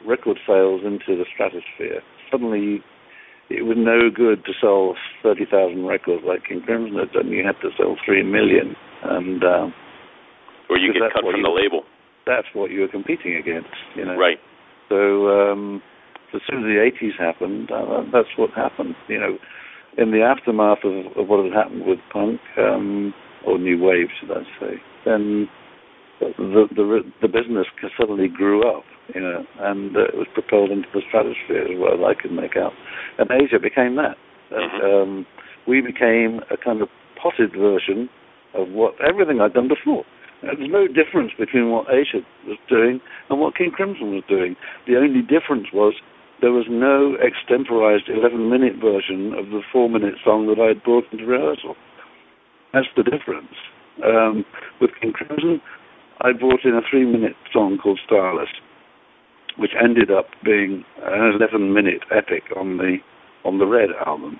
record 0.05 0.39
sales 0.45 0.81
into 0.83 1.15
the 1.15 1.25
stratosphere. 1.33 2.01
Suddenly, 2.31 2.83
it 3.49 3.63
was 3.63 3.77
no 3.77 4.09
good 4.13 4.43
to 4.45 4.51
sell 4.59 4.95
30,000 5.21 5.85
records 5.85 6.23
like 6.25 6.45
King 6.47 6.61
Crimson 6.61 6.97
had 6.97 7.11
done. 7.11 7.29
You 7.29 7.45
had 7.45 7.61
to 7.61 7.69
sell 7.77 7.95
3 8.03 8.23
million. 8.23 8.75
And, 9.03 9.43
uh, 9.43 9.67
or 10.69 10.77
you 10.77 10.93
get 10.93 11.13
cut 11.13 11.23
from 11.23 11.43
the 11.43 11.49
label. 11.49 11.83
That's 12.25 12.47
what 12.53 12.71
you 12.71 12.81
were 12.81 12.87
competing 12.87 13.35
against, 13.35 13.69
you 13.95 14.05
know. 14.05 14.15
Right. 14.15 14.39
So, 14.89 15.29
um, 15.29 15.81
as 16.33 16.41
soon 16.49 16.59
as 16.59 16.65
the 16.65 17.07
80s 17.07 17.17
happened, 17.19 17.71
uh, 17.71 18.01
that's 18.11 18.29
what 18.35 18.49
happened. 18.51 18.95
You 19.07 19.19
know, 19.19 19.37
in 19.97 20.11
the 20.11 20.21
aftermath 20.21 20.83
of, 20.83 21.17
of 21.17 21.27
what 21.29 21.43
had 21.45 21.53
happened 21.53 21.85
with 21.85 21.99
punk, 22.11 22.41
um, 22.57 23.13
or 23.45 23.57
new 23.57 23.81
wave, 23.81 24.07
should 24.19 24.31
I 24.31 24.43
say, 24.59 24.81
then 25.05 25.47
the 26.19 26.67
the 26.75 27.01
the 27.21 27.27
business 27.27 27.67
suddenly 27.99 28.27
grew 28.27 28.67
up, 28.67 28.83
you 29.13 29.21
know, 29.21 29.45
and 29.59 29.95
uh, 29.95 30.05
it 30.05 30.15
was 30.15 30.27
propelled 30.33 30.71
into 30.71 30.87
the 30.93 31.01
stratosphere 31.07 31.63
as 31.63 31.77
well 31.77 31.93
as 31.93 31.99
I 32.03 32.19
could 32.19 32.31
make 32.31 32.55
out. 32.57 32.73
And 33.17 33.29
Asia 33.31 33.59
became 33.61 33.95
that. 33.97 34.15
Mm-hmm. 34.51 34.85
Um, 34.85 35.25
we 35.67 35.81
became 35.81 36.41
a 36.51 36.57
kind 36.57 36.81
of 36.81 36.89
potted 37.21 37.51
version 37.51 38.09
of 38.53 38.69
what 38.69 38.93
everything 39.01 39.41
I'd 39.41 39.53
done 39.53 39.67
before. 39.67 40.05
There's 40.45 40.69
no 40.69 40.87
difference 40.87 41.31
between 41.37 41.71
what 41.71 41.87
Asia 41.89 42.21
was 42.45 42.57
doing 42.69 43.01
and 43.29 43.39
what 43.39 43.57
King 43.57 43.71
Crimson 43.71 44.13
was 44.13 44.23
doing. 44.29 44.55
The 44.87 44.95
only 44.97 45.21
difference 45.21 45.67
was 45.73 45.93
there 46.41 46.51
was 46.51 46.65
no 46.69 47.15
extemporized 47.17 48.07
11-minute 48.07 48.75
version 48.77 49.33
of 49.33 49.49
the 49.49 49.61
four-minute 49.71 50.15
song 50.23 50.47
that 50.47 50.61
I 50.61 50.67
had 50.69 50.83
brought 50.83 51.05
into 51.11 51.25
rehearsal. 51.25 51.75
That's 52.73 52.87
the 52.95 53.03
difference. 53.03 53.55
Um, 54.03 54.45
with 54.81 54.91
King 55.01 55.13
Crimson, 55.13 55.61
I 56.21 56.33
brought 56.33 56.63
in 56.63 56.75
a 56.75 56.81
three 56.89 57.05
minute 57.05 57.35
song 57.51 57.77
called 57.81 57.99
Starless. 58.05 58.49
which 59.57 59.71
ended 59.81 60.11
up 60.11 60.27
being 60.43 60.83
an 61.01 61.39
11-minute 61.39 62.03
epic 62.11 62.43
on 62.55 62.77
the 62.77 62.97
on 63.45 63.59
the 63.59 63.65
Red 63.65 63.89
album. 64.05 64.39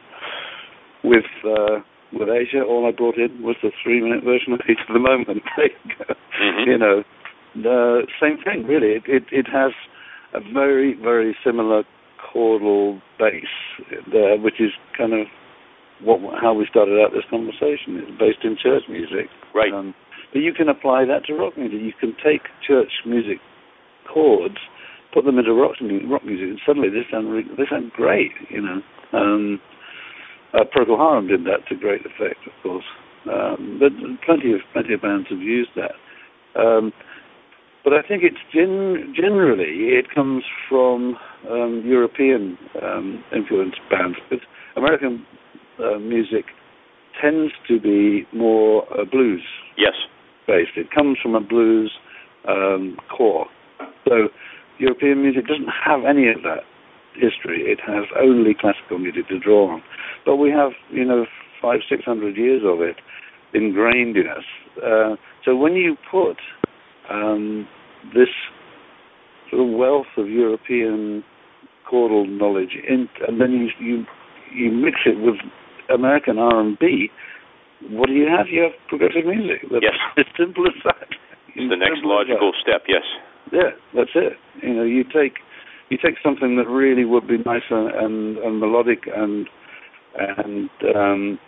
With 1.03 1.25
uh, 1.45 1.79
with 2.13 2.29
Asia, 2.29 2.61
all 2.63 2.85
I 2.87 2.91
brought 2.91 3.17
in 3.17 3.41
was 3.43 3.55
the 3.63 3.71
three-minute 3.83 4.23
version 4.23 4.53
of 4.53 4.61
Heat 4.65 4.77
of 4.87 4.93
the 4.93 4.99
Moment. 4.99 5.41
Mm-hmm. 6.35 6.69
You 6.69 6.77
know, 6.77 7.03
the 7.55 8.05
same 8.21 8.35
thing 8.43 8.67
really. 8.67 8.99
It, 8.99 9.03
it 9.07 9.23
it 9.31 9.45
has 9.47 9.71
a 10.33 10.41
very 10.53 10.93
very 11.01 11.33
similar 11.45 11.83
chordal 12.19 12.99
bass 13.17 13.47
there, 14.11 14.37
which 14.37 14.59
is 14.59 14.71
kind 14.97 15.13
of 15.13 15.27
what 16.03 16.19
how 16.41 16.53
we 16.53 16.67
started 16.69 16.99
out 16.99 17.11
this 17.15 17.23
conversation. 17.29 18.03
It's 18.03 18.19
based 18.19 18.43
in 18.43 18.57
church 18.61 18.83
music, 18.89 19.31
Right. 19.55 19.71
um, 19.71 19.95
but 20.33 20.39
you 20.39 20.51
can 20.51 20.67
apply 20.67 21.05
that 21.05 21.23
to 21.27 21.33
rock 21.35 21.57
music. 21.57 21.79
You 21.79 21.93
can 21.97 22.11
take 22.19 22.41
church 22.67 22.91
music 23.05 23.37
chords, 24.13 24.57
put 25.13 25.23
them 25.23 25.39
into 25.39 25.53
rock, 25.53 25.79
mu- 25.79 26.03
rock 26.11 26.25
music, 26.25 26.49
and 26.49 26.59
suddenly 26.67 26.89
they 26.89 27.07
sound 27.09 27.31
re- 27.31 27.47
they 27.57 27.63
sound 27.69 27.93
great. 27.93 28.31
You 28.49 28.61
know, 28.61 28.81
um, 29.13 29.61
uh, 30.55 30.63
Procol 30.63 30.97
Harum 30.97 31.27
did 31.27 31.45
that 31.45 31.67
to 31.69 31.75
great 31.75 32.01
effect, 32.01 32.39
of 32.47 32.53
course. 32.63 32.85
Um, 33.31 33.79
but 33.79 33.91
plenty 34.25 34.53
of 34.53 34.59
plenty 34.73 34.93
of 34.93 35.01
bands 35.01 35.27
have 35.29 35.39
used 35.39 35.71
that. 35.75 35.93
Um, 36.59 36.93
but 37.83 37.93
I 37.93 38.01
think 38.01 38.23
it's 38.23 38.41
gen- 38.53 39.13
generally 39.15 39.93
it 39.93 40.13
comes 40.13 40.43
from 40.69 41.17
um, 41.49 41.83
European 41.85 42.57
um, 42.81 43.23
influenced 43.35 43.79
bands. 43.89 44.17
But 44.29 44.39
American 44.75 45.25
uh, 45.79 45.99
music 45.99 46.45
tends 47.21 47.53
to 47.67 47.79
be 47.79 48.27
more 48.33 48.83
uh, 48.93 49.05
blues 49.05 49.43
Yes. 49.77 49.93
based. 50.47 50.71
It 50.75 50.91
comes 50.91 51.17
from 51.21 51.35
a 51.35 51.41
blues 51.41 51.91
um, 52.47 52.97
core. 53.15 53.47
So 54.07 54.29
European 54.79 55.21
music 55.21 55.47
doesn't 55.47 55.69
have 55.85 56.05
any 56.05 56.29
of 56.29 56.41
that 56.43 56.63
history. 57.15 57.63
It 57.63 57.79
has 57.85 58.05
only 58.21 58.53
classical 58.59 58.99
music 58.99 59.27
to 59.29 59.39
draw 59.39 59.73
on. 59.73 59.83
But 60.25 60.37
we 60.37 60.49
have, 60.51 60.71
you 60.91 61.05
know, 61.05 61.25
five, 61.61 61.79
six 61.89 62.03
hundred 62.05 62.37
years 62.37 62.61
of 62.65 62.81
it 62.81 62.95
ingrained 63.53 64.17
in 64.17 64.27
us. 64.27 64.43
Uh, 64.77 65.15
so 65.43 65.55
when 65.55 65.73
you 65.73 65.95
put 66.11 66.37
um, 67.09 67.67
this 68.13 68.29
sort 69.49 69.67
of 69.67 69.73
wealth 69.77 70.07
of 70.17 70.27
European 70.29 71.23
chordal 71.89 72.27
knowledge 72.27 72.75
in, 72.87 73.07
and 73.27 73.39
then 73.39 73.51
you 73.51 73.69
you 73.79 74.05
you 74.53 74.71
mix 74.71 74.97
it 75.05 75.17
with 75.19 75.35
American 75.93 76.37
R 76.39 76.59
and 76.61 76.77
B, 76.79 77.09
what 77.89 78.07
do 78.07 78.13
you 78.13 78.27
have? 78.27 78.47
You 78.49 78.63
have 78.63 78.71
progressive 78.89 79.25
music. 79.25 79.61
That's 79.71 79.83
Yes. 79.83 79.93
as 80.17 80.25
simple 80.37 80.65
as 80.67 80.73
that. 80.83 81.07
It's 81.55 81.69
the 81.69 81.77
next 81.77 82.01
Simple 82.01 82.19
as 82.19 82.27
that. 82.27 82.33
logical 82.33 82.51
step. 82.61 82.81
Yes. 82.87 83.03
Yeah, 83.53 83.71
that's 83.93 84.09
it. 84.15 84.33
You 84.63 84.73
know, 84.73 84.83
you 84.83 85.03
take 85.03 85.37
you 85.89 85.97
take 86.03 86.15
something 86.23 86.57
that 86.57 86.67
really 86.67 87.05
would 87.05 87.27
be 87.27 87.37
nice 87.45 87.63
and 87.69 87.91
and, 87.91 88.37
and 88.37 88.59
melodic 88.59 89.03
and 89.13 89.47
and 90.17 90.69
um, 90.95 91.39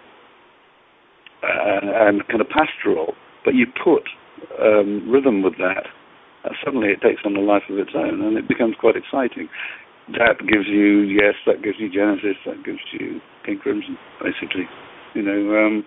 and, 1.43 2.27
kind 2.27 2.41
of 2.41 2.47
pastoral, 2.49 3.13
but 3.45 3.53
you 3.53 3.65
put 3.83 4.03
um, 4.61 5.09
rhythm 5.09 5.41
with 5.41 5.57
that, 5.57 5.85
and 6.43 6.55
suddenly 6.63 6.89
it 6.89 7.01
takes 7.01 7.21
on 7.25 7.35
a 7.35 7.41
life 7.41 7.63
of 7.69 7.77
its 7.77 7.91
own, 7.95 8.21
and 8.21 8.37
it 8.37 8.47
becomes 8.47 8.75
quite 8.79 8.95
exciting. 8.95 9.47
That 10.17 10.39
gives 10.39 10.67
you 10.67 11.01
yes, 11.01 11.35
that 11.45 11.63
gives 11.63 11.77
you 11.79 11.89
Genesis, 11.91 12.37
that 12.45 12.63
gives 12.63 12.79
you 12.93 13.19
King 13.45 13.59
Crimson, 13.61 13.97
basically. 14.23 14.63
You 15.13 15.23
know, 15.23 15.65
um, 15.65 15.85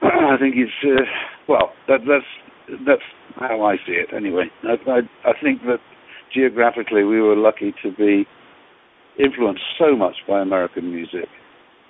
I 0.02 0.36
think 0.40 0.54
it's 0.56 0.72
uh, 0.84 1.04
well, 1.48 1.72
that 1.88 2.00
that's 2.08 2.78
that's 2.86 3.02
how 3.36 3.62
I 3.62 3.76
see 3.86 3.92
it 3.92 4.14
anyway. 4.14 4.44
I, 4.64 4.90
I 4.90 4.98
I 5.28 5.32
think 5.42 5.62
that 5.62 5.80
geographically 6.34 7.04
we 7.04 7.20
were 7.20 7.36
lucky 7.36 7.74
to 7.82 7.92
be 7.92 8.26
influenced 9.18 9.62
so 9.78 9.94
much 9.94 10.16
by 10.26 10.40
American 10.40 10.92
music 10.92 11.28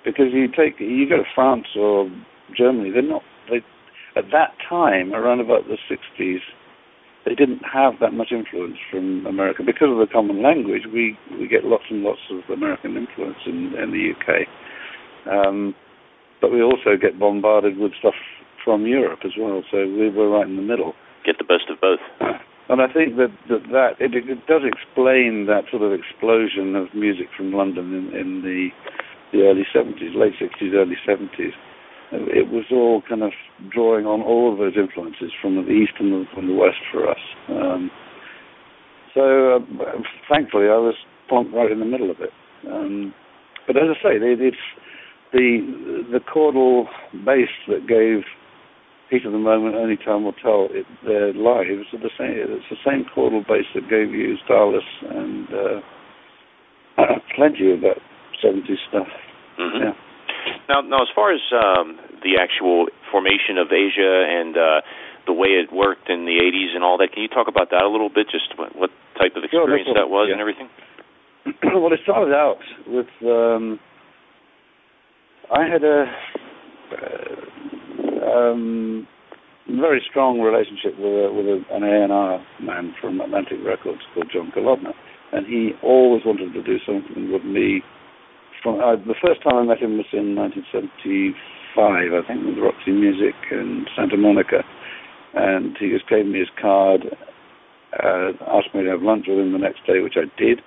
because 0.03 0.27
you 0.33 0.47
take 0.47 0.79
you 0.79 1.07
go 1.07 1.17
to 1.17 1.23
France 1.33 1.67
or 1.75 2.09
Germany, 2.55 2.91
they're 2.91 3.01
not 3.01 3.23
they 3.49 3.61
at 4.15 4.25
that 4.31 4.53
time 4.69 5.13
around 5.13 5.39
about 5.39 5.63
the 5.67 5.77
60s 5.89 6.39
they 7.25 7.35
didn't 7.35 7.61
have 7.63 7.93
that 8.01 8.13
much 8.13 8.31
influence 8.31 8.75
from 8.91 9.25
America 9.25 9.63
because 9.65 9.87
of 9.89 9.97
the 9.97 10.11
common 10.11 10.43
language. 10.43 10.83
We 10.91 11.17
we 11.39 11.47
get 11.47 11.63
lots 11.63 11.83
and 11.89 12.03
lots 12.03 12.19
of 12.29 12.49
American 12.51 12.97
influence 12.97 13.37
in 13.45 13.73
in 13.81 13.91
the 13.91 14.11
UK. 14.11 14.47
Um, 15.31 15.73
but 16.41 16.51
we 16.51 16.61
also 16.61 16.97
get 16.99 17.17
bombarded 17.17 17.77
with 17.77 17.93
stuff 17.99 18.15
from 18.65 18.85
Europe 18.85 19.19
as 19.23 19.31
well. 19.39 19.63
So 19.71 19.77
we 19.77 20.09
were 20.09 20.29
right 20.29 20.47
in 20.47 20.57
the 20.57 20.61
middle. 20.61 20.93
Get 21.25 21.37
the 21.37 21.45
best 21.45 21.69
of 21.69 21.79
both. 21.79 21.99
And 22.73 22.81
I 22.81 22.89
think 22.89 23.17
that 23.21 23.29
that, 23.53 23.69
that 23.69 23.91
it, 24.01 24.17
it 24.17 24.47
does 24.49 24.65
explain 24.65 25.45
that 25.45 25.69
sort 25.69 25.85
of 25.85 25.93
explosion 25.93 26.73
of 26.73 26.89
music 26.97 27.29
from 27.37 27.53
London 27.53 27.93
in, 27.93 28.17
in 28.17 28.41
the 28.41 28.69
the 29.29 29.45
early 29.45 29.61
70s, 29.69 30.17
late 30.17 30.33
60s, 30.41 30.73
early 30.73 30.97
70s. 31.07 31.53
It 32.33 32.49
was 32.49 32.65
all 32.71 33.03
kind 33.07 33.21
of 33.21 33.31
drawing 33.69 34.07
on 34.07 34.23
all 34.23 34.51
of 34.51 34.57
those 34.57 34.73
influences 34.75 35.29
from 35.39 35.55
the 35.55 35.69
east 35.69 35.93
and 35.99 36.25
from 36.33 36.47
the 36.47 36.53
west 36.53 36.81
for 36.91 37.07
us. 37.07 37.21
Um, 37.47 37.91
so 39.13 39.57
uh, 39.57 40.01
thankfully, 40.27 40.65
I 40.65 40.81
was 40.81 40.95
plonked 41.29 41.53
right 41.53 41.71
in 41.71 41.77
the 41.77 41.85
middle 41.85 42.09
of 42.09 42.17
it. 42.21 42.31
Um, 42.67 43.13
but 43.67 43.77
as 43.77 43.83
I 43.83 44.01
say, 44.01 44.15
it, 44.17 44.41
it's 44.41 44.65
the 45.31 46.09
the 46.11 46.21
chordal 46.25 46.85
bass 47.23 47.53
that 47.67 47.85
gave 47.87 48.25
Heat 49.13 49.25
of 49.29 49.31
the 49.31 49.37
Moment, 49.37 49.75
Only 49.77 49.97
Time 49.97 50.23
Will 50.25 50.33
Tell, 50.41 50.69
it, 50.73 50.89
their 51.05 51.33
lives 51.37 51.85
are 51.93 52.01
the 52.01 52.09
same. 52.17 52.33
It's 52.33 52.65
the 52.73 52.81
same 52.81 53.05
chordal 53.13 53.45
bass 53.45 53.69
that 53.77 53.85
gave 53.85 54.09
you 54.09 54.33
Starless 54.43 54.81
and 55.05 55.45
uh, 55.53 55.77
plenty 57.37 57.69
of 57.71 57.81
that 57.85 58.01
70s 58.43 58.81
stuff. 58.89 59.05
hmm 59.61 59.77
Yeah. 59.85 59.93
Now, 60.67 60.81
now, 60.81 61.01
as 61.05 61.13
far 61.13 61.29
as 61.31 61.39
um, 61.53 62.01
the 62.25 62.41
actual 62.41 62.87
formation 63.11 63.61
of 63.61 63.69
Asia 63.69 64.25
and 64.27 64.57
uh, 64.57 64.81
the 65.29 65.33
way 65.33 65.61
it 65.61 65.71
worked 65.71 66.09
in 66.09 66.25
the 66.25 66.35
'80s 66.41 66.75
and 66.75 66.83
all 66.83 66.97
that, 66.97 67.13
can 67.13 67.21
you 67.21 67.29
talk 67.29 67.47
about 67.47 67.69
that 67.69 67.83
a 67.83 67.87
little 67.87 68.09
bit? 68.09 68.27
Just 68.33 68.57
what, 68.57 68.75
what 68.75 68.89
type 69.15 69.37
of 69.37 69.43
Sure, 69.51 69.63
experience 69.63 69.89
that 69.95 70.09
was 70.09 70.27
Yeah. 70.27 70.33
and 70.33 70.41
everything. 70.41 70.67
well, 71.79 71.93
it 71.93 71.99
started 72.03 72.33
out 72.33 72.59
with 72.87 73.07
um, 73.23 73.79
I 75.53 75.63
had 75.69 75.83
a 75.83 76.11
uh, 76.91 77.72
um, 78.23 79.07
very 79.67 80.01
strong 80.09 80.39
relationship 80.39 80.97
with 80.97 81.13
a, 81.13 81.31
with 81.31 81.45
a, 81.45 81.57
an 81.75 81.83
A 81.83 82.03
and 82.03 82.11
R 82.11 82.45
man 82.61 82.93
from 82.99 83.21
Atlantic 83.21 83.59
Records 83.65 84.01
called 84.13 84.31
John 84.33 84.51
Kalodner, 84.55 84.93
and 85.31 85.45
he 85.45 85.71
always 85.83 86.23
wanted 86.25 86.53
to 86.53 86.63
do 86.63 86.77
something 86.85 87.31
with 87.31 87.43
me. 87.43 87.81
From 88.61 88.79
uh, 88.79 88.95
the 88.95 89.15
first 89.21 89.43
time 89.43 89.55
I 89.55 89.63
met 89.63 89.79
him 89.79 89.97
was 89.97 90.07
in 90.13 90.35
1975, 90.35 91.35
I 91.77 92.27
think, 92.27 92.45
with 92.45 92.63
Roxy 92.63 92.91
Music 92.91 93.35
in 93.51 93.85
Santa 93.95 94.17
Monica, 94.17 94.63
and 95.33 95.75
he 95.79 95.89
just 95.89 96.07
gave 96.07 96.25
me 96.25 96.39
his 96.39 96.51
card, 96.61 97.03
uh, 97.99 98.31
asked 98.47 98.73
me 98.73 98.83
to 98.83 98.89
have 98.91 99.01
lunch 99.01 99.25
with 99.27 99.39
him 99.39 99.51
the 99.51 99.59
next 99.59 99.85
day, 99.85 99.99
which 99.99 100.15
I 100.15 100.31
did 100.39 100.61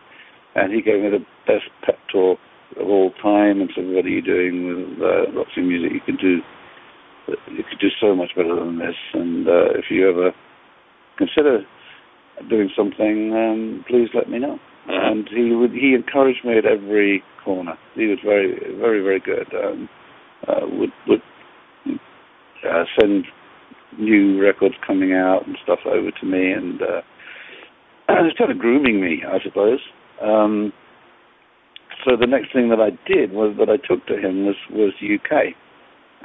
and 0.56 0.72
he 0.72 0.80
gave 0.80 1.02
me 1.02 1.10
the 1.10 1.24
best 1.46 1.68
pep 1.84 1.98
talk 2.10 2.38
of 2.80 2.88
all 2.88 3.12
time 3.22 3.60
and 3.60 3.70
said, 3.74 3.86
"What 3.86 4.06
are 4.06 4.08
you 4.08 4.22
doing 4.22 4.66
with 4.66 5.00
uh, 5.00 5.30
Roxy 5.32 5.60
Music? 5.60 5.92
You 5.92 6.00
can 6.00 6.16
do 6.16 6.40
you 7.28 7.64
could 7.68 7.78
do 7.80 7.88
so 8.00 8.14
much 8.14 8.30
better 8.36 8.54
than 8.54 8.78
this. 8.78 8.96
And 9.14 9.46
uh, 9.48 9.70
if 9.74 9.86
you 9.90 10.08
ever 10.08 10.32
consider 11.18 11.60
doing 12.48 12.70
something, 12.76 13.32
um, 13.34 13.84
please 13.88 14.08
let 14.14 14.28
me 14.28 14.38
know." 14.38 14.58
Mhm. 14.88 15.10
And 15.10 15.28
he 15.28 15.54
would 15.54 15.72
he 15.72 15.94
encouraged 15.94 16.44
me 16.44 16.58
at 16.58 16.66
every 16.66 17.22
corner. 17.44 17.76
He 17.94 18.06
was 18.06 18.18
very 18.24 18.58
very 18.76 19.02
very 19.02 19.20
good. 19.20 19.52
Um, 19.54 19.88
uh, 20.46 20.66
would 20.66 20.92
would 21.08 21.22
uh, 22.68 22.84
send 22.98 23.26
new 23.98 24.40
records 24.40 24.74
coming 24.86 25.12
out 25.12 25.46
and 25.46 25.56
stuff 25.62 25.80
over 25.86 26.10
to 26.10 26.26
me 26.26 26.52
and. 26.52 26.82
Uh, 26.82 27.02
was 28.08 28.34
kind 28.38 28.52
of 28.52 28.58
grooming 28.58 29.00
me, 29.00 29.22
I 29.26 29.42
suppose. 29.42 29.80
Um, 30.22 30.72
so 32.04 32.16
the 32.16 32.26
next 32.26 32.52
thing 32.52 32.68
that 32.68 32.80
I 32.80 32.90
did 33.10 33.32
was 33.32 33.56
that 33.58 33.68
I 33.68 33.76
took 33.76 34.06
to 34.06 34.16
him 34.16 34.44
was 34.46 34.54
was 34.70 34.92
UK, 35.02 35.54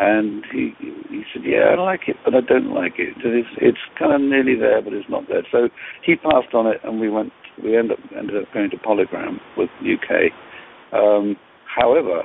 and 0.02 0.44
he 0.52 0.74
he 1.10 1.22
said, 1.32 1.44
"Yeah, 1.46 1.76
I 1.78 1.80
like 1.80 2.02
it, 2.08 2.16
but 2.26 2.34
I 2.34 2.42
don't 2.42 2.74
like 2.74 2.94
it. 2.98 3.14
It's 3.24 3.48
it's 3.58 3.78
kind 4.00 4.12
of 4.14 4.22
nearly 4.22 4.56
there, 4.56 4.82
but 4.82 4.94
it's 4.94 5.10
not 5.10 5.28
there." 5.30 5.44
So 5.52 5.70
he 6.04 6.16
passed 6.16 6.56
on 6.56 6.66
it, 6.66 6.82
and 6.84 7.00
we 7.00 7.10
went. 7.10 7.32
We 7.64 7.78
ended 7.78 8.00
up 8.00 8.00
ended 8.18 8.42
up 8.42 8.52
going 8.52 8.72
to 8.72 8.78
Polygram 8.78 9.38
with 9.58 9.70
UK. 9.80 10.34
Um, 10.92 11.36
however, 11.68 12.24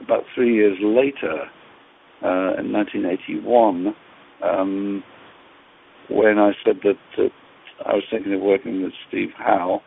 about 0.00 0.22
three 0.36 0.54
years 0.54 0.78
later, 0.80 1.50
uh, 2.22 2.60
in 2.60 2.72
1981, 2.72 3.94
um, 4.44 5.02
when 6.10 6.38
I 6.38 6.52
said 6.64 6.76
that, 6.84 6.98
that 7.16 7.30
I 7.84 7.94
was 7.94 8.04
thinking 8.08 8.34
of 8.34 8.40
working 8.40 8.84
with 8.84 8.92
Steve 9.08 9.30
Howe, 9.36 9.82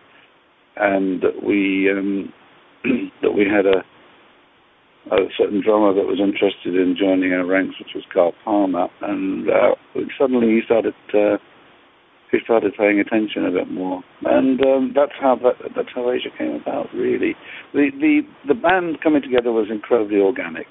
and 0.75 1.21
that 1.21 1.41
we 1.41 1.89
um, 1.89 2.33
that 3.21 3.31
we 3.31 3.45
had 3.45 3.65
a 3.65 3.85
a 5.11 5.29
certain 5.37 5.61
drummer 5.61 5.93
that 5.93 6.07
was 6.07 6.19
interested 6.19 6.75
in 6.75 6.95
joining 6.97 7.33
our 7.33 7.45
ranks, 7.45 7.75
which 7.79 7.93
was 7.93 8.03
Carl 8.11 8.33
Palmer, 8.43 8.87
and 9.01 9.49
uh, 9.49 9.75
suddenly 10.17 10.47
he 10.47 10.61
started 10.65 10.95
uh, 11.13 11.37
who 12.31 12.39
started 12.43 12.73
paying 12.75 12.99
attention 12.99 13.45
a 13.45 13.51
bit 13.51 13.69
more, 13.69 14.03
and 14.25 14.59
um, 14.61 14.91
that's 14.95 15.13
how 15.21 15.35
that, 15.35 15.55
that's 15.75 15.89
how 15.93 16.11
Asia 16.11 16.29
came 16.37 16.55
about. 16.55 16.87
Really, 16.93 17.35
the 17.73 17.91
the 17.99 18.21
the 18.47 18.55
band 18.55 19.01
coming 19.01 19.21
together 19.21 19.51
was 19.51 19.67
incredibly 19.69 20.17
organic. 20.17 20.67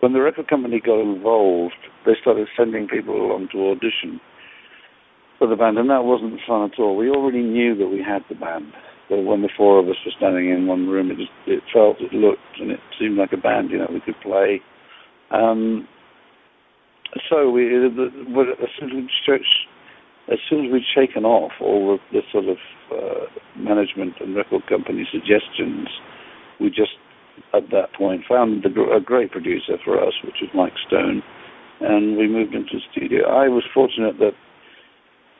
When 0.00 0.12
the 0.12 0.20
record 0.20 0.48
company 0.48 0.80
got 0.80 1.00
involved, 1.00 1.74
they 2.06 2.12
started 2.20 2.48
sending 2.56 2.88
people 2.88 3.16
along 3.16 3.48
to 3.52 3.70
audition 3.70 4.20
for 5.38 5.46
the 5.46 5.56
band, 5.56 5.78
and 5.78 5.88
that 5.88 6.04
wasn't 6.04 6.40
fun 6.46 6.70
at 6.70 6.78
all. 6.78 6.96
We 6.96 7.08
already 7.08 7.42
knew 7.42 7.74
that 7.76 7.88
we 7.88 8.02
had 8.02 8.22
the 8.28 8.34
band. 8.34 8.72
But 9.10 9.24
when 9.24 9.42
the 9.42 9.50
four 9.56 9.80
of 9.80 9.88
us 9.88 9.96
were 10.06 10.12
standing 10.16 10.50
in 10.50 10.68
one 10.68 10.86
room, 10.86 11.10
it 11.10 11.18
just 11.18 11.34
it 11.46 11.62
felt, 11.74 12.00
it 12.00 12.14
looked, 12.14 12.60
and 12.60 12.70
it 12.70 12.80
seemed 12.98 13.18
like 13.18 13.32
a 13.32 13.36
band. 13.36 13.70
You 13.70 13.78
know, 13.78 13.90
we 13.92 14.00
could 14.00 14.14
play. 14.22 14.62
Um, 15.30 15.86
so 17.28 17.50
we, 17.50 17.66
as 17.66 17.90
soon 18.78 18.90
as 18.90 18.94
we 18.94 19.10
church 19.26 19.46
as 20.30 20.38
soon 20.48 20.66
as 20.66 20.72
we'd 20.72 20.86
shaken 20.94 21.24
off 21.24 21.52
all 21.60 21.94
of 21.94 22.00
the 22.12 22.20
sort 22.30 22.44
of 22.46 22.56
uh, 22.92 23.26
management 23.56 24.14
and 24.20 24.36
record 24.36 24.62
company 24.68 25.06
suggestions, 25.10 25.88
we 26.60 26.68
just 26.68 26.94
at 27.52 27.68
that 27.72 27.92
point 27.98 28.22
found 28.28 28.62
the, 28.62 28.70
a 28.94 29.00
great 29.00 29.32
producer 29.32 29.74
for 29.84 29.98
us, 30.00 30.12
which 30.24 30.36
was 30.40 30.50
Mike 30.54 30.78
Stone, 30.86 31.22
and 31.80 32.16
we 32.16 32.28
moved 32.28 32.54
into 32.54 32.74
the 32.74 32.80
studio. 32.92 33.26
I 33.26 33.48
was 33.48 33.64
fortunate 33.74 34.18
that 34.18 34.38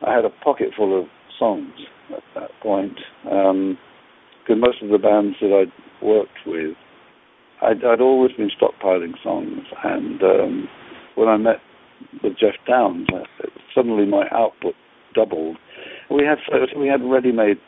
I 0.06 0.14
had 0.14 0.24
a 0.24 0.30
pocket 0.42 0.70
full 0.76 0.98
of 0.98 1.06
songs 1.40 1.72
at 2.16 2.22
that 2.36 2.50
point, 2.62 2.94
because 3.24 3.50
um, 3.50 4.60
most 4.60 4.80
of 4.82 4.90
the 4.90 4.98
bands 4.98 5.36
that 5.40 5.50
I'd 5.50 6.06
worked 6.06 6.46
with, 6.46 6.76
I'd, 7.62 7.84
I'd 7.84 8.00
always 8.00 8.32
been 8.36 8.50
stockpiling 8.50 9.14
songs, 9.24 9.64
and 9.82 10.22
um, 10.22 10.68
when 11.16 11.28
I 11.28 11.36
met 11.36 11.56
with 12.22 12.34
Jeff 12.38 12.54
Downes, 12.68 13.08
uh, 13.12 13.46
suddenly 13.74 14.06
my 14.06 14.26
output 14.30 14.74
doubled. 15.14 15.56
We 16.10 16.24
had 16.24 16.38
we 16.76 16.86
had 16.86 17.00
ready-made 17.02 17.58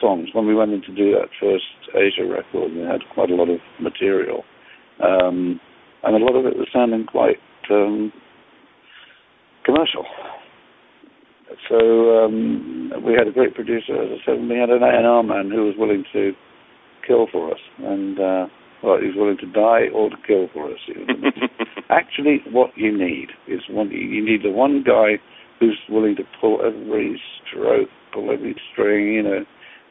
songs 0.00 0.28
when 0.32 0.46
we 0.46 0.54
went 0.54 0.72
in 0.72 0.82
to 0.82 0.94
do 0.94 1.12
that 1.12 1.28
first 1.40 1.64
Asia 1.94 2.28
record. 2.28 2.72
We 2.72 2.82
had 2.82 3.00
quite 3.14 3.30
a 3.30 3.34
lot 3.34 3.48
of 3.48 3.60
material, 3.80 4.44
um, 5.02 5.60
and 6.02 6.16
a 6.16 6.24
lot 6.24 6.36
of 6.36 6.46
it 6.46 6.56
was 6.56 6.68
sounding 6.72 7.06
quite 7.06 7.38
um, 7.70 8.12
commercial. 9.64 10.04
So 11.68 12.24
um, 12.24 12.92
we 13.04 13.14
had 13.14 13.26
a 13.26 13.32
great 13.32 13.54
producer, 13.54 13.94
as 13.94 14.10
I 14.10 14.24
said, 14.24 14.38
and 14.38 14.48
we 14.48 14.56
had 14.56 14.70
an 14.70 14.82
A&R 14.82 15.22
man 15.22 15.50
who 15.50 15.66
was 15.66 15.74
willing 15.78 16.04
to 16.12 16.32
kill 17.06 17.26
for 17.30 17.50
us, 17.50 17.60
and 17.78 18.18
uh, 18.18 18.46
well, 18.82 18.98
he 18.98 19.08
was 19.08 19.16
willing 19.16 19.38
to 19.38 19.46
die 19.46 19.92
or 19.94 20.10
to 20.10 20.16
kill 20.26 20.48
for 20.52 20.70
us. 20.70 20.78
Actually, 21.90 22.40
what 22.50 22.70
you 22.76 22.96
need 22.96 23.28
is 23.48 23.60
one. 23.68 23.90
You 23.90 24.24
need 24.24 24.42
the 24.42 24.50
one 24.50 24.82
guy 24.86 25.20
who's 25.58 25.78
willing 25.88 26.16
to 26.16 26.22
pull 26.40 26.60
every 26.64 27.20
stroke, 27.46 27.88
pull 28.14 28.30
every 28.32 28.56
string, 28.72 29.14
you 29.14 29.22
know, 29.22 29.44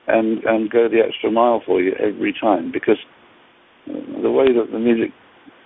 and 0.07 0.43
and 0.43 0.69
go 0.69 0.87
the 0.89 1.01
extra 1.05 1.29
mile 1.31 1.61
for 1.65 1.81
you 1.81 1.93
every 1.99 2.33
time. 2.39 2.71
Because 2.71 2.97
the 3.85 4.31
way 4.31 4.47
that 4.53 4.71
the 4.71 4.79
music 4.79 5.11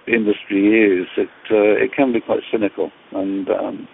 industry 0.08 1.02
is, 1.02 1.08
it 1.18 1.30
uh, 1.50 1.84
it 1.84 1.94
can 1.96 2.12
be 2.12 2.20
quite 2.20 2.42
cynical. 2.52 2.92
And 3.14 3.50
um, 3.50 3.88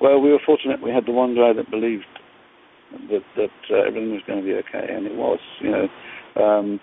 well, 0.00 0.20
we 0.20 0.30
were 0.30 0.40
fortunate 0.44 0.82
we 0.82 0.90
had 0.90 1.06
the 1.06 1.12
one 1.12 1.34
guy 1.34 1.52
that 1.52 1.70
believed 1.70 2.06
that 3.10 3.22
that 3.36 3.58
uh, 3.70 3.86
everything 3.86 4.12
was 4.12 4.22
going 4.26 4.40
to 4.40 4.44
be 4.44 4.54
okay, 4.54 4.86
and 4.92 5.06
it 5.06 5.14
was. 5.14 5.38
You 5.60 5.70
know, 5.70 6.42
um, 6.42 6.80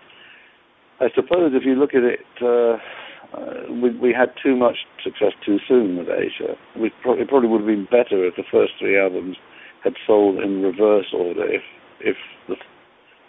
I 1.00 1.08
suppose 1.16 1.52
if 1.54 1.64
you 1.66 1.76
look 1.76 1.94
at 1.94 2.04
it. 2.04 2.26
Uh, 2.42 2.78
uh, 3.34 3.68
we, 3.84 3.92
we 4.00 4.14
had 4.14 4.32
too 4.42 4.56
much 4.56 4.88
success 5.04 5.34
too 5.46 5.58
soon 5.68 5.98
with 5.98 6.08
Asia. 6.08 6.56
We 6.80 6.92
pro- 7.02 7.20
it 7.20 7.28
probably 7.28 7.50
would 7.50 7.60
have 7.60 7.68
been 7.68 7.84
better 7.84 8.24
if 8.26 8.36
the 8.38 8.48
first 8.50 8.74
three 8.80 8.98
albums 8.98 9.36
had 9.84 9.94
sold 10.06 10.40
in 10.40 10.62
reverse 10.62 11.08
order. 11.14 11.44
If 11.44 11.62
if 12.00 12.16
the 12.48 12.56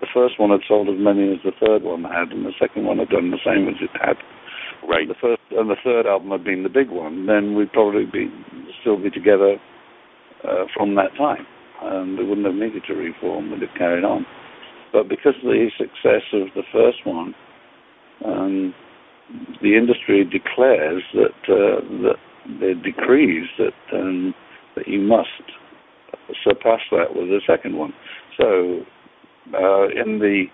the 0.01 0.07
first 0.15 0.39
one 0.39 0.51
had 0.51 0.61
sold 0.69 0.89
as 0.89 0.95
many 0.99 1.33
as 1.33 1.43
the 1.43 1.51
third 1.59 1.83
one 1.83 2.05
had, 2.05 2.31
and 2.31 2.47
the 2.47 2.55
second 2.61 2.85
one 2.85 2.99
had 2.99 3.09
done 3.09 3.31
the 3.31 3.43
same 3.45 3.67
as 3.67 3.75
it 3.83 3.91
had. 3.99 4.15
Right. 4.89 5.09
The 5.09 5.19
first 5.21 5.43
and 5.51 5.69
the 5.69 5.77
third 5.83 6.07
album 6.07 6.31
had 6.31 6.45
been 6.45 6.63
the 6.63 6.69
big 6.69 6.91
one. 6.91 7.27
Then 7.27 7.57
we'd 7.57 7.73
probably 7.73 8.07
be 8.07 8.31
still 8.81 9.03
be 9.03 9.11
together 9.11 9.57
uh, 10.45 10.65
from 10.75 10.95
that 10.97 11.17
time, 11.17 11.47
and 11.83 12.19
we 12.19 12.25
wouldn't 12.25 12.47
have 12.47 12.55
needed 12.55 12.83
to 12.89 12.95
reform. 12.95 13.51
We'd 13.51 13.63
have 13.63 13.77
carried 13.77 14.05
on. 14.05 14.27
But 14.93 15.09
because 15.09 15.35
of 15.43 15.51
the 15.51 15.69
success 15.77 16.23
of 16.33 16.49
the 16.55 16.63
first 16.73 17.05
one, 17.05 17.35
um, 18.25 18.75
the 19.63 19.77
industry 19.77 20.25
declares 20.25 21.03
that 21.15 21.53
uh, 21.53 21.81
that 22.03 22.17
the 22.61 22.75
decrees 22.83 23.47
that 23.59 23.97
um, 23.99 24.35
that 24.77 24.89
you 24.89 25.01
must 25.01 25.29
surpass 26.45 26.81
that 26.91 27.15
with 27.15 27.29
the 27.29 27.41
second 27.47 27.77
one. 27.77 27.93
So, 28.39 28.81
uh, 29.55 29.89
in 29.89 30.19
the 30.19 30.45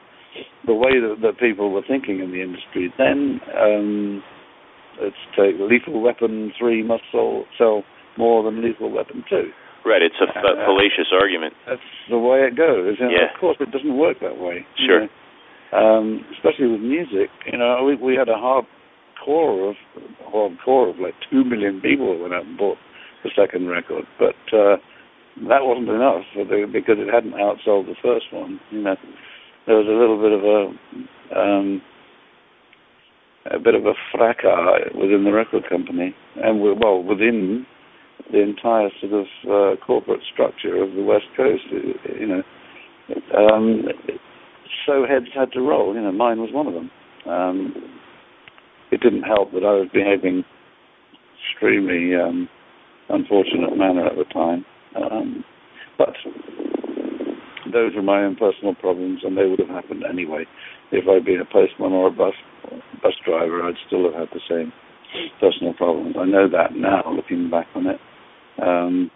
the 0.66 0.74
way 0.74 0.98
that, 1.00 1.18
that 1.22 1.38
people 1.38 1.70
were 1.70 1.82
thinking 1.86 2.20
in 2.20 2.32
the 2.32 2.42
industry 2.42 2.92
then, 2.98 3.40
um, 3.56 4.22
let's 5.00 5.14
take 5.36 5.54
Lethal 5.60 6.00
Weapon 6.00 6.52
three 6.58 6.82
must 6.82 7.04
sell, 7.12 7.44
sell 7.56 7.82
more 8.18 8.42
than 8.42 8.62
Lethal 8.62 8.90
Weapon 8.90 9.24
two. 9.28 9.50
Right, 9.84 10.00
it's 10.00 10.16
a 10.20 10.28
uh, 10.32 10.64
fallacious 10.64 11.12
argument. 11.12 11.52
That's 11.68 11.84
the 12.08 12.18
way 12.18 12.40
it 12.48 12.56
goes. 12.56 12.96
And 12.98 13.12
yeah. 13.12 13.28
Of 13.34 13.40
course, 13.40 13.56
it 13.60 13.70
doesn't 13.70 13.96
work 13.96 14.18
that 14.20 14.38
way. 14.38 14.64
Sure. 14.80 15.02
You 15.02 15.08
know? 15.08 15.12
um, 15.74 16.24
especially 16.36 16.68
with 16.68 16.80
music. 16.80 17.30
You 17.50 17.58
know, 17.58 17.82
we 17.84 17.96
we 17.96 18.14
had 18.16 18.28
a 18.28 18.38
hard 18.38 18.64
core 19.24 19.70
of 19.70 19.76
hard 20.26 20.52
core 20.64 20.88
of 20.88 20.98
like 20.98 21.14
two 21.30 21.44
million 21.44 21.80
people 21.80 22.18
went 22.18 22.32
out 22.32 22.46
and 22.46 22.56
bought 22.56 22.78
the 23.24 23.30
second 23.36 23.68
record, 23.68 24.04
but 24.18 24.36
uh, 24.56 24.76
that 25.48 25.64
wasn't 25.66 25.88
enough 25.88 26.22
the, 26.36 26.66
because 26.70 26.96
it 26.98 27.12
hadn't 27.12 27.32
outsold 27.32 27.86
the 27.86 27.96
first 28.02 28.26
one. 28.32 28.60
You 28.70 28.82
know, 28.82 28.96
there 29.66 29.76
was 29.76 29.86
a 29.86 29.90
little 29.90 30.20
bit 30.20 30.32
of 30.32 30.44
a 30.44 31.38
um, 31.38 31.82
a 33.50 33.58
bit 33.58 33.74
of 33.74 33.86
a 33.86 33.94
fracas 34.12 34.94
within 34.94 35.24
the 35.24 35.32
record 35.32 35.68
company, 35.68 36.14
and 36.36 36.60
we, 36.60 36.72
well 36.72 37.02
within 37.02 37.66
the 38.32 38.40
entire 38.40 38.88
sort 39.00 39.12
of 39.12 39.26
uh, 39.44 39.84
corporate 39.84 40.20
structure 40.32 40.82
of 40.82 40.94
the 40.94 41.02
West 41.02 41.26
Coast. 41.36 41.62
You 41.70 42.26
know, 42.26 42.42
um, 43.36 43.82
so 44.86 45.06
heads 45.06 45.26
had 45.34 45.52
to 45.52 45.60
roll. 45.60 45.94
You 45.94 46.02
know, 46.02 46.12
mine 46.12 46.40
was 46.40 46.50
one 46.52 46.66
of 46.66 46.74
them. 46.74 46.90
Um, 47.26 47.74
it 48.90 49.00
didn't 49.00 49.22
help 49.22 49.52
that 49.52 49.64
I 49.64 49.72
was 49.72 49.88
behaving 49.92 50.44
extremely 51.50 52.14
um, 52.14 52.48
unfortunate 53.08 53.76
manner 53.76 54.06
at 54.06 54.16
the 54.16 54.24
time. 54.32 54.64
Um, 54.96 55.44
but 55.98 56.14
those 57.72 57.94
were 57.94 58.02
my 58.02 58.22
own 58.22 58.36
personal 58.36 58.74
problems, 58.74 59.20
and 59.24 59.36
they 59.36 59.46
would 59.46 59.58
have 59.58 59.68
happened 59.68 60.04
anyway. 60.08 60.44
If 60.92 61.08
I'd 61.08 61.24
been 61.24 61.40
a 61.40 61.44
postman 61.44 61.92
or 61.92 62.08
a 62.08 62.10
bus 62.10 62.34
bus 63.02 63.14
driver, 63.24 63.62
I'd 63.62 63.74
still 63.86 64.04
have 64.04 64.14
had 64.14 64.28
the 64.32 64.40
same 64.48 64.72
personal 65.40 65.74
problems. 65.74 66.16
I 66.18 66.24
know 66.24 66.48
that 66.48 66.74
now, 66.74 67.02
looking 67.14 67.50
back 67.50 67.66
on 67.74 67.86
it. 67.86 68.00
Um, 68.62 69.10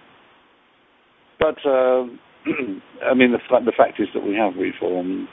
but 1.38 1.57
uh, 1.64 2.05
I 3.05 3.14
mean, 3.14 3.33
the, 3.33 3.38
the 3.64 3.72
fact 3.77 4.01
is 4.01 4.09
that 4.14 4.24
we 4.24 4.35
have 4.35 4.55
reformed 4.57 5.29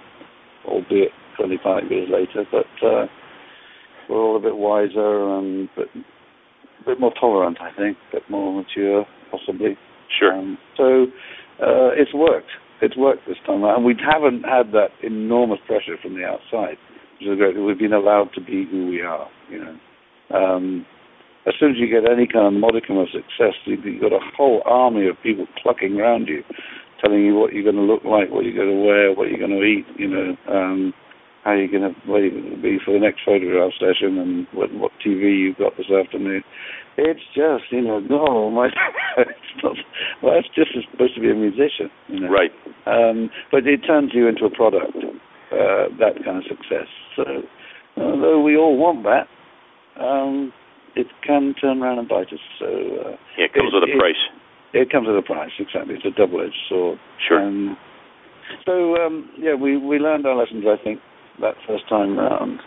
albeit 0.67 1.11
25 1.37 1.83
years 1.89 2.09
later, 2.11 2.45
but 2.51 2.87
uh, 2.87 3.05
we're 4.09 4.21
all 4.21 4.37
a 4.37 4.39
bit 4.39 4.55
wiser 4.55 5.37
and 5.37 5.69
a 5.69 5.79
bit, 5.79 5.87
a 6.81 6.85
bit 6.85 6.99
more 6.99 7.13
tolerant, 7.19 7.57
I 7.61 7.75
think, 7.75 7.97
a 8.11 8.15
bit 8.17 8.23
more 8.29 8.53
mature, 8.53 9.05
possibly. 9.31 9.77
Sure. 10.19 10.33
Um, 10.33 10.57
so 10.77 11.03
uh, 11.61 11.91
it's 11.95 12.13
worked. 12.13 12.49
It's 12.81 12.97
worked 12.97 13.27
this 13.27 13.37
time, 13.45 13.63
and 13.63 13.85
we 13.85 13.95
haven't 13.99 14.43
had 14.43 14.71
that 14.73 14.89
enormous 15.01 15.59
pressure 15.65 15.95
from 16.01 16.15
the 16.15 16.25
outside. 16.25 16.77
Which 17.19 17.29
is 17.29 17.37
great. 17.37 17.57
We've 17.57 17.79
been 17.79 17.93
allowed 17.93 18.29
to 18.35 18.41
be 18.41 18.67
who 18.69 18.87
we 18.87 19.01
are. 19.01 19.27
You 19.49 19.63
know, 19.63 20.37
um, 20.37 20.85
as 21.47 21.53
soon 21.59 21.71
as 21.71 21.77
you 21.77 21.87
get 21.87 22.09
any 22.09 22.27
kind 22.27 22.47
of 22.47 22.59
modicum 22.59 22.97
of 22.97 23.07
success, 23.09 23.53
you've 23.65 24.01
got 24.01 24.13
a 24.13 24.19
whole 24.35 24.61
army 24.65 25.07
of 25.07 25.15
people 25.21 25.45
clucking 25.61 25.99
around 25.99 26.27
you 26.27 26.43
telling 27.01 27.23
you 27.23 27.35
what 27.35 27.53
you're 27.53 27.63
going 27.63 27.75
to 27.75 27.81
look 27.81 28.03
like, 28.03 28.31
what 28.31 28.45
you're 28.45 28.55
going 28.55 28.75
to 28.75 28.83
wear, 28.83 29.13
what 29.13 29.29
you're 29.29 29.39
going 29.39 29.51
to 29.51 29.63
eat, 29.63 29.85
you 29.97 30.07
know, 30.07 30.35
um, 30.49 30.93
how 31.43 31.53
you're 31.53 31.69
going 31.69 31.83
to 31.83 31.93
where 32.09 32.25
you're 32.25 32.41
going 32.41 32.55
to 32.55 32.61
be 32.61 32.79
for 32.83 32.93
the 32.93 32.99
next 32.99 33.21
photograph 33.25 33.71
session, 33.77 34.17
and 34.17 34.47
what, 34.53 34.73
what 34.73 34.91
TV 35.05 35.37
you've 35.37 35.57
got 35.57 35.77
this 35.77 35.91
afternoon. 35.91 36.41
It's 36.97 37.21
just, 37.35 37.71
you 37.71 37.81
know, 37.81 37.99
no, 37.99 38.49
my, 38.49 38.67
it's 39.17 39.63
not, 39.63 39.75
well, 40.23 40.33
that's 40.33 40.47
just 40.55 40.71
supposed 40.91 41.13
to 41.15 41.21
be 41.21 41.29
a 41.29 41.35
musician, 41.35 41.91
you 42.07 42.21
know. 42.21 42.29
Right. 42.29 42.51
Um, 42.87 43.29
but 43.51 43.67
it 43.67 43.81
turns 43.85 44.11
you 44.13 44.27
into 44.27 44.45
a 44.45 44.49
product, 44.49 44.95
uh, 44.95 45.91
that 45.99 46.23
kind 46.23 46.37
of 46.37 46.43
success. 46.47 46.87
So, 47.15 47.23
although 47.97 48.41
we 48.41 48.57
all 48.57 48.77
want 48.77 49.03
that, 49.03 49.27
um, 50.01 50.51
it 50.95 51.07
can 51.25 51.53
turn 51.59 51.81
around 51.81 51.99
and 51.99 52.07
bite 52.07 52.31
us. 52.31 52.39
So, 52.59 52.65
uh, 52.65 53.15
yeah, 53.37 53.45
it 53.45 53.53
comes 53.53 53.71
it, 53.71 53.75
with 53.75 53.83
a 53.83 53.99
price. 53.99 54.15
It 54.73 54.91
comes 54.91 55.07
with 55.07 55.17
a 55.17 55.21
price, 55.21 55.51
exactly. 55.59 55.95
It's 55.95 56.05
a 56.05 56.11
double-edged 56.11 56.55
sword. 56.69 56.99
Sure. 57.27 57.41
Um, 57.41 57.77
so 58.65 58.95
um, 58.97 59.29
yeah, 59.37 59.55
we 59.55 59.77
we 59.77 59.97
learned 59.97 60.25
our 60.25 60.35
lessons. 60.35 60.65
I 60.67 60.81
think 60.83 60.99
that 61.41 61.55
first 61.67 61.87
time 61.89 62.17
round, 62.17 62.59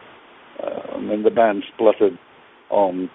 uh, 0.63 0.97
and 0.97 1.11
then 1.11 1.23
the 1.23 1.31
band 1.31 1.65
spluttered 1.75 2.19
on 2.71 3.11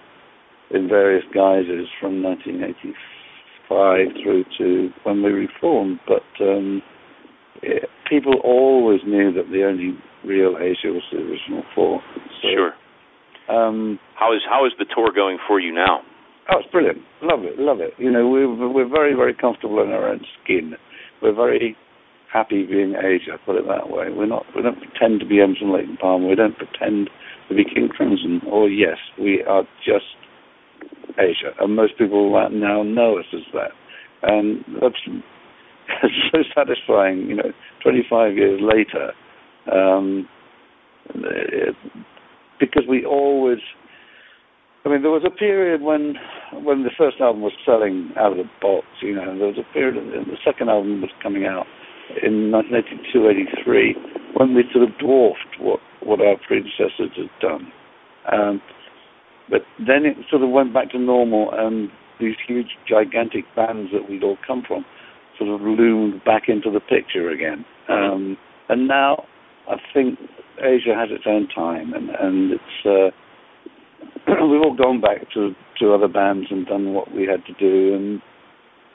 in 0.71 0.87
various 0.87 1.23
guises 1.33 1.87
from 1.99 2.23
1985 2.23 4.23
through 4.23 4.45
to 4.57 4.89
when 5.03 5.21
we 5.21 5.31
reformed. 5.31 5.99
But 6.07 6.43
um, 6.43 6.81
it, 7.61 7.89
people 8.09 8.39
always 8.43 9.01
knew 9.05 9.31
that 9.33 9.51
the 9.51 9.65
only 9.65 9.97
real 10.25 10.57
Asia 10.59 10.87
was 10.87 11.03
the 11.11 11.19
original 11.19 11.63
four. 11.75 12.01
So, 12.41 12.47
Sure. 12.55 12.71
Um, 13.49 13.99
How 14.15 14.33
is 14.33 14.41
how 14.49 14.65
is 14.65 14.71
the 14.79 14.85
tour 14.95 15.11
going 15.13 15.37
for 15.47 15.59
you 15.59 15.73
now? 15.73 16.01
Oh, 16.51 16.59
it's 16.59 16.71
brilliant. 16.71 16.99
Love 17.21 17.43
it, 17.43 17.59
love 17.59 17.79
it. 17.79 17.93
You 17.97 18.11
know, 18.11 18.27
we're 18.29 18.47
we're 18.69 18.89
very 18.89 19.13
very 19.13 19.33
comfortable 19.33 19.81
in 19.81 19.89
our 19.89 20.09
own 20.09 20.21
skin. 20.43 20.73
We're 21.21 21.35
very 21.35 21.75
happy 22.31 22.65
being 22.65 22.95
Asia. 22.95 23.37
Put 23.45 23.55
it 23.55 23.65
that 23.67 23.89
way. 23.89 24.07
We're 24.09 24.25
not. 24.27 24.45
We 24.55 24.61
don't 24.61 24.79
pretend 24.79 25.19
to 25.21 25.25
be 25.25 25.41
Emerson 25.41 25.71
Lake 25.73 25.87
and 25.87 25.99
Palmer. 25.99 26.27
We 26.27 26.35
don't 26.35 26.57
pretend 26.57 27.09
to 27.49 27.55
be 27.55 27.63
King 27.63 27.89
Crimson. 27.89 28.41
Or 28.49 28.69
yes, 28.69 28.97
we 29.19 29.43
are 29.43 29.63
just 29.85 30.05
Asia, 31.17 31.51
and 31.59 31.75
most 31.75 31.97
people 31.97 32.31
now 32.51 32.83
know 32.83 33.19
us 33.19 33.25
as 33.33 33.43
that. 33.53 33.71
And 34.23 34.63
that's 34.81 34.95
it's 36.03 36.15
so 36.31 36.39
satisfying. 36.55 37.27
You 37.27 37.35
know, 37.35 37.51
25 37.83 38.35
years 38.35 38.61
later, 38.61 39.11
um, 39.71 40.27
because 42.69 42.87
we 42.87 43.05
always 43.05 43.59
I 44.85 44.89
mean, 44.89 45.01
there 45.01 45.11
was 45.11 45.23
a 45.25 45.31
period 45.31 45.81
when 45.81 46.15
when 46.51 46.83
the 46.83 46.91
first 46.97 47.21
album 47.21 47.41
was 47.41 47.53
selling 47.65 48.11
out 48.17 48.33
of 48.33 48.37
the 48.37 48.49
box, 48.61 48.85
you 49.01 49.15
know, 49.15 49.37
there 49.37 49.47
was 49.47 49.57
a 49.57 49.73
period, 49.73 49.95
and 49.95 50.27
the 50.27 50.37
second 50.43 50.69
album 50.69 51.01
was 51.01 51.11
coming 51.21 51.45
out 51.45 51.65
in 52.21 52.51
1982, 52.51 53.29
83, 53.63 53.95
when 54.35 54.53
we 54.53 54.63
sort 54.73 54.83
of 54.83 54.97
dwarfed 54.99 55.55
what, 55.59 55.79
what 56.03 56.19
our 56.19 56.35
predecessors 56.45 57.15
had 57.15 57.31
done. 57.41 57.71
Um, 58.31 58.61
but 59.49 59.61
then 59.79 60.05
it 60.05 60.17
sort 60.29 60.43
of 60.43 60.49
went 60.49 60.73
back 60.73 60.91
to 60.91 60.99
normal, 60.99 61.49
and 61.53 61.89
these 62.19 62.35
huge, 62.45 62.75
gigantic 62.87 63.45
bands 63.55 63.91
that 63.93 64.09
we'd 64.09 64.23
all 64.23 64.37
come 64.45 64.63
from 64.67 64.85
sort 65.39 65.49
of 65.49 65.61
loomed 65.61 66.23
back 66.25 66.43
into 66.47 66.69
the 66.69 66.79
picture 66.79 67.29
again. 67.29 67.65
Um, 67.89 68.37
and 68.69 68.87
now 68.87 69.23
I 69.69 69.75
think 69.93 70.19
Asia 70.59 70.93
has 70.95 71.09
its 71.11 71.23
own 71.25 71.47
time, 71.47 71.93
and, 71.93 72.09
and 72.09 72.51
it's. 72.53 72.85
Uh, 72.85 73.11
we've 74.27 74.61
all 74.61 74.75
gone 74.75 75.01
back 75.01 75.31
to 75.33 75.53
to 75.79 75.93
other 75.93 76.07
bands 76.07 76.47
and 76.51 76.65
done 76.65 76.93
what 76.93 77.13
we 77.13 77.25
had 77.25 77.43
to 77.45 77.53
do, 77.59 77.95
and 77.95 78.21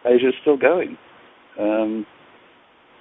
Asia's 0.07 0.35
still 0.41 0.57
going. 0.57 0.97
Um, 1.59 2.07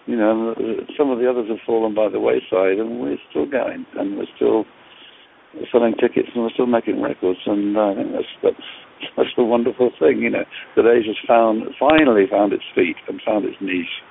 you 0.05 0.15
know, 0.15 0.55
some 0.97 1.11
of 1.11 1.19
the 1.19 1.29
others 1.29 1.49
have 1.49 1.59
fallen 1.65 1.93
by 1.93 2.09
the 2.09 2.19
wayside, 2.19 2.79
and 2.79 3.01
we're 3.01 3.17
still 3.29 3.45
going, 3.45 3.85
and 3.95 4.17
we're 4.17 4.31
still 4.35 4.65
selling 5.71 5.93
tickets, 5.99 6.29
and 6.33 6.43
we're 6.43 6.51
still 6.51 6.65
making 6.65 7.01
records, 7.01 7.39
and 7.45 7.77
I 7.77 7.93
think 7.95 8.11
that's 8.13 8.33
that's 8.41 8.67
that's 9.15 9.29
a 9.37 9.43
wonderful 9.43 9.91
thing, 9.99 10.19
you 10.19 10.29
know, 10.29 10.45
that 10.75 10.89
Asia's 10.89 11.17
found 11.27 11.63
finally 11.79 12.25
found 12.29 12.53
its 12.53 12.63
feet 12.73 12.95
and 13.07 13.21
found 13.25 13.45
its 13.45 13.57
niche. 13.61 14.01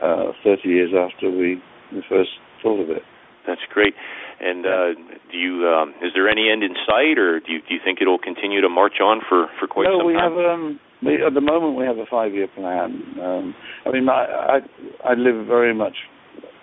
Uh, 0.00 0.32
Thirty 0.42 0.70
years 0.70 0.92
after 0.96 1.30
we, 1.30 1.60
we 1.92 2.02
first 2.08 2.30
thought 2.62 2.80
of 2.80 2.90
it. 2.90 3.02
That's 3.46 3.60
great. 3.72 3.94
And 4.40 4.66
uh, 4.66 4.94
do 5.30 5.38
you 5.38 5.66
um, 5.66 5.94
is 6.02 6.12
there 6.14 6.28
any 6.28 6.50
end 6.50 6.62
in 6.62 6.74
sight, 6.86 7.18
or 7.18 7.40
do 7.40 7.52
you 7.52 7.58
do 7.58 7.74
you 7.74 7.80
think 7.84 7.98
it'll 8.00 8.18
continue 8.18 8.60
to 8.60 8.68
march 8.68 9.00
on 9.02 9.20
for 9.28 9.46
for 9.58 9.66
quite 9.66 9.84
no, 9.84 9.98
some 9.98 10.06
we 10.06 10.14
time? 10.14 10.32
have 10.32 10.38
um, 10.38 10.80
we, 11.02 11.14
at 11.22 11.34
the 11.34 11.40
moment 11.40 11.76
we 11.76 11.84
have 11.84 11.98
a 11.98 12.06
five-year 12.10 12.48
plan. 12.54 13.02
Um, 13.20 13.54
I 13.86 13.90
mean, 13.90 14.08
I, 14.08 14.58
I 15.04 15.10
I 15.10 15.14
live 15.14 15.46
very 15.46 15.74
much 15.74 15.94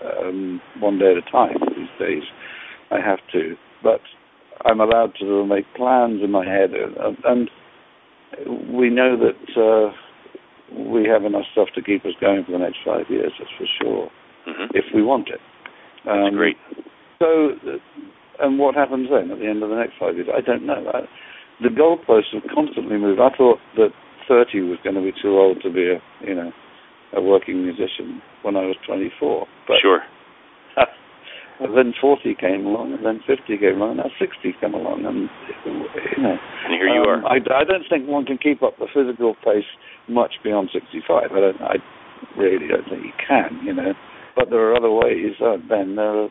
um, 0.04 0.62
one 0.80 1.00
day 1.00 1.12
at 1.12 1.18
a 1.18 1.32
time 1.32 1.58
these 1.76 1.92
days. 2.00 2.24
I 2.92 3.00
have 3.00 3.20
to, 3.34 3.56
but 3.84 4.02
I'm 4.66 4.80
allowed 4.80 5.14
to 5.20 5.46
make 5.46 5.66
plans 5.76 6.22
in 6.24 6.32
my 6.32 6.46
head, 6.46 6.72
and, 6.72 7.18
and 7.24 7.50
we 8.74 8.90
know 8.90 9.16
that 9.18 9.62
uh, 9.62 9.94
we 10.76 11.08
have 11.08 11.24
enough 11.24 11.46
stuff 11.52 11.68
to 11.76 11.82
keep 11.82 12.06
us 12.06 12.14
going 12.20 12.44
for 12.46 12.52
the 12.52 12.58
next 12.58 12.80
five 12.86 13.06
years. 13.10 13.32
That's 13.38 13.52
for 13.58 13.68
sure, 13.82 14.10
hmm 14.46 14.66
if 14.74 14.86
we 14.94 15.04
want 15.04 15.30
it. 15.30 15.40
That's 16.06 16.30
Um, 16.30 16.36
great. 16.36 16.58
So, 17.20 17.52
and 18.40 18.58
what 18.58 18.76
happens 18.76 19.10
then 19.10 19.32
at 19.32 19.40
the 19.40 19.48
end 19.48 19.64
of 19.64 19.70
the 19.70 19.76
next 19.76 19.94
five 20.00 20.16
years? 20.16 20.28
I 20.34 20.42
don't 20.42 20.66
know. 20.66 20.80
I, 20.94 21.02
the 21.62 21.70
goalposts 21.70 22.34
have 22.34 22.44
constantly 22.54 22.98
moved. 22.98 23.20
I 23.20 23.36
thought 23.36 23.60
that 23.76 23.92
30 24.28 24.62
was 24.62 24.80
going 24.84 24.96
to 24.96 25.02
be 25.02 25.12
too 25.22 25.38
old 25.38 25.62
to 25.64 25.70
be 25.70 25.92
a, 25.92 26.00
you 26.26 26.36
know, 26.36 26.52
a 27.14 27.22
working 27.22 27.64
musician 27.64 28.22
when 28.44 28.56
I 28.56 28.62
was 28.62 28.78
24. 28.88 29.48
But 29.68 29.78
sure. 29.82 30.02
then 31.60 31.94
40 32.00 32.36
came 32.36 32.66
along, 32.66 32.94
and 32.94 33.06
then 33.06 33.20
50 33.28 33.58
came 33.58 33.82
along, 33.82 34.00
and 34.00 34.08
now 34.08 34.12
60 34.20 34.56
come 34.62 34.74
along, 34.74 35.06
and 35.06 35.28
you 35.66 36.24
know. 36.24 36.38
And 36.66 36.74
here 36.74 36.88
you 36.88 37.02
um, 37.02 37.26
are. 37.26 37.28
I, 37.28 37.38
I 37.52 37.64
don't 37.66 37.84
think 37.90 38.08
one 38.08 38.26
can 38.26 38.38
keep 38.38 38.64
up 38.64 38.78
the 38.80 38.88
physical 38.94 39.36
pace 39.44 39.68
much 40.08 40.34
beyond 40.44 40.70
65. 40.72 41.32
I 41.32 41.40
don't. 41.40 41.62
I 41.62 41.76
really 42.38 42.68
don't 42.68 42.88
think 42.88 43.04
you 43.04 43.14
can. 43.28 43.60
You 43.66 43.74
know. 43.74 43.94
But 44.40 44.50
there 44.52 44.72
are 44.72 44.76
other 44.76 44.90
ways. 44.90 45.36
Uh, 45.44 45.58
Ben, 45.68 45.98
there 45.98 46.24
are, 46.24 46.30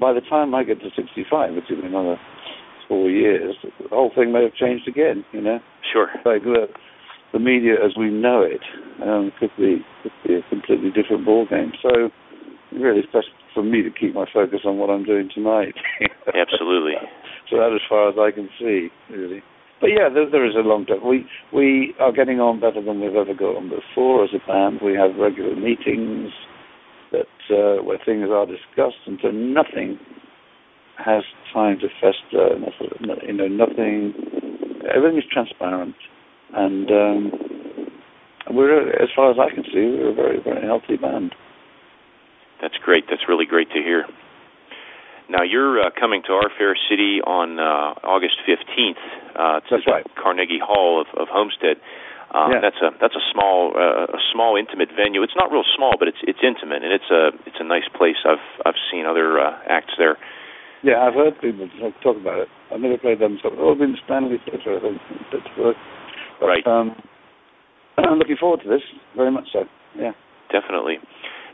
by 0.00 0.12
the 0.12 0.22
time 0.28 0.54
I 0.56 0.64
get 0.64 0.80
to 0.80 0.90
65, 0.96 1.54
which 1.54 1.70
is 1.70 1.78
another 1.84 2.16
four 2.88 3.08
years, 3.08 3.54
the 3.62 3.88
whole 3.90 4.10
thing 4.12 4.32
may 4.32 4.42
have 4.42 4.54
changed 4.54 4.88
again. 4.88 5.24
You 5.32 5.40
know, 5.40 5.58
Sure. 5.92 6.08
like 6.24 6.42
the, 6.42 6.66
the 7.32 7.38
media 7.38 7.74
as 7.74 7.92
we 7.96 8.10
know 8.10 8.42
it 8.42 8.60
um, 9.06 9.30
could 9.38 9.50
be 9.56 9.86
could 10.02 10.12
be 10.26 10.34
a 10.34 10.42
completely 10.50 10.90
different 10.90 11.24
ball 11.24 11.46
game. 11.48 11.70
So, 11.80 12.10
really, 12.72 12.98
it's 13.06 13.12
best 13.12 13.28
for 13.54 13.62
me 13.62 13.82
to 13.82 13.90
keep 13.90 14.14
my 14.14 14.26
focus 14.34 14.60
on 14.64 14.78
what 14.78 14.90
I'm 14.90 15.04
doing 15.04 15.30
tonight. 15.32 15.74
Absolutely. 16.26 16.94
so 17.48 17.56
that 17.58 17.70
as 17.72 17.80
far 17.88 18.08
as 18.08 18.16
I 18.18 18.34
can 18.34 18.48
see, 18.58 18.88
really. 19.08 19.42
But 19.80 19.88
yeah, 19.94 20.08
there, 20.12 20.28
there 20.28 20.44
is 20.46 20.56
a 20.56 20.66
long 20.66 20.86
term. 20.86 21.06
We 21.06 21.24
we 21.52 21.94
are 22.00 22.10
getting 22.12 22.40
on 22.40 22.58
better 22.58 22.82
than 22.82 23.00
we've 23.00 23.14
ever 23.14 23.32
got 23.34 23.56
on 23.56 23.70
before 23.70 24.24
as 24.24 24.30
a 24.34 24.44
band. 24.46 24.80
We 24.82 24.94
have 24.94 25.14
regular 25.16 25.54
meetings 25.54 26.32
that 27.12 27.32
uh, 27.50 27.82
where 27.82 27.98
things 28.04 28.28
are 28.30 28.46
discussed, 28.46 29.02
and 29.06 29.18
so 29.22 29.30
nothing 29.30 29.98
has 30.96 31.24
time 31.52 31.78
to 31.80 31.88
fester. 32.00 32.58
Nothing, 32.58 33.26
you 33.26 33.32
know, 33.32 33.48
nothing. 33.48 34.14
Everything 34.94 35.18
is 35.18 35.24
transparent, 35.30 35.94
and 36.54 36.90
um, 36.90 37.32
we're, 38.50 38.90
as 39.02 39.08
far 39.14 39.30
as 39.30 39.36
I 39.38 39.54
can 39.54 39.64
see, 39.64 39.98
we're 39.98 40.10
a 40.10 40.14
very 40.14 40.42
very 40.42 40.66
healthy 40.66 40.96
band. 40.96 41.34
That's 42.60 42.76
great. 42.84 43.04
That's 43.08 43.22
really 43.28 43.46
great 43.46 43.70
to 43.70 43.82
hear. 43.82 44.04
Now 45.30 45.42
you're 45.46 45.80
uh, 45.80 45.90
coming 45.98 46.22
to 46.26 46.32
our 46.32 46.50
fair 46.58 46.74
city 46.90 47.20
on 47.22 47.58
uh, 47.58 47.94
August 48.02 48.42
15th 48.48 48.98
uh, 49.38 49.60
to 49.60 49.66
That's 49.70 49.84
the 49.84 49.92
right. 49.92 50.06
Carnegie 50.20 50.58
Hall 50.58 51.00
of, 51.00 51.06
of 51.16 51.28
Homestead. 51.30 51.76
Uh, 52.30 52.48
Yeah. 52.54 52.60
That's 52.62 52.80
a 52.82 52.90
that's 53.00 53.16
a 53.16 53.24
small 53.34 53.74
uh, 53.74 54.06
a 54.06 54.20
small 54.32 54.54
intimate 54.56 54.90
venue. 54.94 55.22
It's 55.22 55.34
not 55.36 55.50
real 55.50 55.64
small, 55.76 55.94
but 55.98 56.06
it's 56.08 56.22
it's 56.22 56.38
intimate 56.42 56.82
and 56.86 56.92
it's 56.92 57.10
a 57.10 57.34
it's 57.46 57.58
a 57.58 57.64
nice 57.66 57.88
place. 57.94 58.16
I've 58.24 58.42
I've 58.64 58.78
seen 58.90 59.04
other 59.06 59.38
uh, 59.40 59.58
acts 59.68 59.94
there. 59.98 60.16
Yeah, 60.82 61.02
I've 61.04 61.14
heard 61.14 61.34
people 61.40 61.68
talk- 62.02 62.16
about 62.16 62.38
it. 62.40 62.48
I've 62.72 62.80
never 62.80 62.96
played 62.96 63.18
them. 63.20 63.38
So, 63.42 63.50
oh, 63.52 63.74
to 63.74 63.94
Stanley 64.06 64.38
think, 64.44 64.64
in 64.64 64.98
Pittsburgh. 65.30 65.76
But, 66.40 66.46
Right. 66.46 66.66
Um, 66.66 66.96
I'm 67.98 68.16
looking 68.18 68.36
forward 68.40 68.62
to 68.64 68.68
this 68.68 68.80
very 69.14 69.30
much. 69.30 69.44
So, 69.52 69.64
yeah. 69.94 70.12
Definitely. 70.50 70.96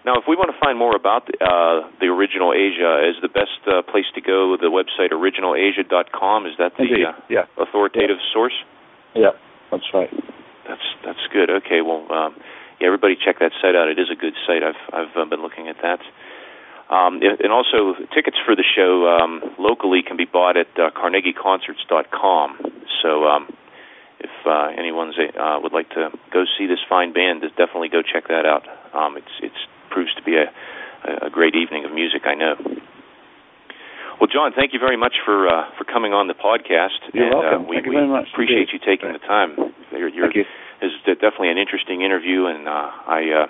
Now, 0.04 0.14
if 0.14 0.24
we 0.28 0.36
want 0.36 0.54
to 0.54 0.58
find 0.62 0.78
more 0.78 0.94
about 0.94 1.26
uh, 1.42 1.90
the 1.98 2.06
original 2.06 2.52
Asia, 2.54 3.02
is 3.10 3.16
the 3.20 3.28
best 3.28 3.58
uh, 3.66 3.82
place 3.82 4.06
to 4.14 4.20
go 4.20 4.56
the 4.56 4.70
website 4.70 5.10
originalasia.com? 5.10 6.46
Is 6.46 6.52
that 6.58 6.72
the 6.78 6.84
uh, 7.10 7.12
Yeah. 7.28 7.46
authoritative 7.58 8.18
source? 8.32 8.54
Yeah. 9.16 9.30
That's 9.72 9.90
right. 9.92 10.10
That's 10.68 10.86
that's 11.04 11.26
good. 11.32 11.50
Okay, 11.50 11.80
well, 11.80 12.10
um, 12.12 12.36
yeah, 12.80 12.86
everybody 12.86 13.16
check 13.16 13.38
that 13.40 13.52
site 13.60 13.74
out. 13.74 13.88
It 13.88 13.98
is 13.98 14.10
a 14.10 14.16
good 14.18 14.34
site. 14.46 14.62
I've 14.62 14.80
I've 14.92 15.16
uh, 15.16 15.24
been 15.24 15.42
looking 15.42 15.68
at 15.68 15.76
that. 15.82 16.00
Um, 16.88 17.18
and 17.20 17.50
also, 17.50 17.98
tickets 18.14 18.36
for 18.44 18.54
the 18.54 18.62
show 18.62 19.08
um, 19.10 19.42
locally 19.58 20.02
can 20.06 20.16
be 20.16 20.24
bought 20.24 20.56
at 20.56 20.70
uh, 20.78 20.90
CarnegieConcerts.com. 20.94 22.58
So, 23.02 23.24
um, 23.26 23.50
if 24.20 24.30
uh, 24.46 24.70
anyone's 24.78 25.16
uh, 25.18 25.58
would 25.60 25.72
like 25.72 25.90
to 25.90 26.10
go 26.32 26.44
see 26.56 26.66
this 26.66 26.78
fine 26.88 27.12
band, 27.12 27.42
definitely 27.58 27.88
go 27.88 28.02
check 28.02 28.28
that 28.28 28.46
out. 28.46 28.62
Um, 28.94 29.16
it's 29.16 29.34
it's 29.42 29.66
proves 29.90 30.14
to 30.14 30.22
be 30.22 30.36
a 30.36 30.46
a 31.26 31.30
great 31.30 31.54
evening 31.54 31.84
of 31.84 31.92
music. 31.92 32.22
I 32.24 32.34
know. 32.34 32.54
Well, 34.20 34.28
John, 34.32 34.52
thank 34.56 34.72
you 34.72 34.78
very 34.78 34.96
much 34.96 35.14
for 35.24 35.48
uh, 35.48 35.68
for 35.76 35.84
coming 35.84 36.12
on 36.12 36.26
the 36.26 36.34
podcast. 36.34 37.04
You're 37.12 37.26
and, 37.26 37.34
welcome. 37.34 37.62
Uh, 37.62 37.68
we, 37.68 37.76
Thank 37.76 37.86
you 37.86 37.90
we 37.90 37.96
very 37.96 38.08
much 38.08 38.28
appreciate 38.32 38.70
indeed. 38.70 38.80
you 38.80 38.96
taking 38.96 39.12
the 39.12 39.18
time. 39.18 39.56
You're, 39.92 40.08
you're, 40.08 40.32
Thank 40.32 40.36
you. 40.36 40.44
This 40.80 40.92
is 40.92 41.16
definitely 41.20 41.50
an 41.50 41.58
interesting 41.58 42.02
interview, 42.02 42.46
and 42.46 42.68
uh, 42.68 42.90
I 43.06 43.44
uh, 43.44 43.46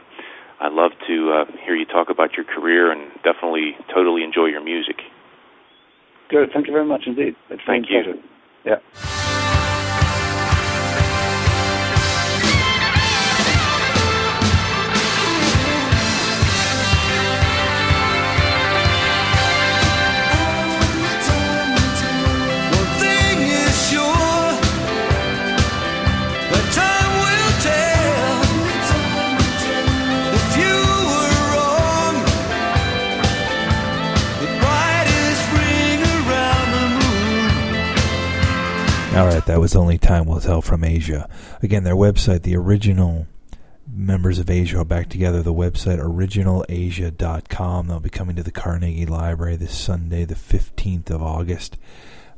I 0.61 0.69
love 0.69 0.93
to 1.07 1.33
uh, 1.33 1.45
hear 1.65 1.75
you 1.75 1.85
talk 1.85 2.09
about 2.11 2.35
your 2.35 2.45
career, 2.45 2.91
and 2.91 3.13
definitely 3.23 3.77
totally 3.93 4.25
enjoy 4.25 4.47
your 4.47 4.63
music. 4.63 5.01
Good. 6.29 6.51
Thank 6.53 6.67
you 6.67 6.73
very 6.73 6.87
much 6.87 7.03
indeed. 7.07 7.37
It's 7.51 7.63
Thank 7.67 7.87
you. 7.91 8.03
pleasure. 8.03 8.23
Yeah. 8.65 9.23
Was 39.67 39.75
only 39.75 39.99
time 39.99 40.27
will 40.27 40.39
tell 40.39 40.63
from 40.63 40.85
Asia. 40.85 41.29
Again, 41.61 41.83
their 41.83 41.97
website, 41.97 42.43
the 42.43 42.55
original 42.55 43.27
members 43.93 44.39
of 44.39 44.49
Asia 44.49 44.79
are 44.79 44.85
back 44.85 45.09
together. 45.09 45.43
The 45.43 45.53
website 45.53 45.99
originalasia.com. 45.99 47.89
They'll 47.89 47.99
be 47.99 48.09
coming 48.09 48.37
to 48.37 48.45
the 48.45 48.53
Carnegie 48.53 49.07
Library 49.07 49.57
this 49.57 49.77
Sunday, 49.77 50.25
the 50.25 50.37
15th 50.37 51.11
of 51.11 51.21
August. 51.21 51.79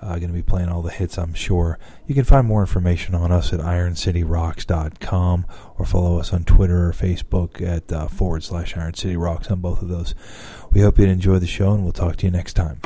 Uh, 0.01 0.15
going 0.15 0.29
to 0.29 0.33
be 0.33 0.41
playing 0.41 0.71
all 0.71 0.81
the 0.81 0.91
hits, 0.91 1.19
I'm 1.19 1.35
sure. 1.35 1.79
You 2.07 2.15
can 2.15 2.25
find 2.25 2.47
more 2.47 2.63
information 2.63 3.15
on 3.15 3.31
us 3.31 3.53
at 3.53 3.61
IronCityRocks.com 3.61 5.47
or 5.77 5.85
follow 5.85 6.19
us 6.19 6.33
on 6.33 6.45
Twitter 6.45 6.89
or 6.89 6.93
Facebook 6.93 7.61
at 7.61 7.93
uh, 7.93 8.09
forward 8.09 8.43
slash 8.43 8.73
IronCityRocks 8.73 9.51
on 9.51 9.61
both 9.61 9.83
of 9.83 9.89
those. 9.89 10.15
We 10.71 10.81
hope 10.81 10.99
you 10.99 11.05
enjoy 11.05 11.41
the 11.41 11.47
show 11.47 11.75
and 11.75 11.83
we'll 11.83 11.93
talk 11.93 12.17
to 12.17 12.27
you 12.27 12.33
next 12.33 12.55
time. 12.55 12.81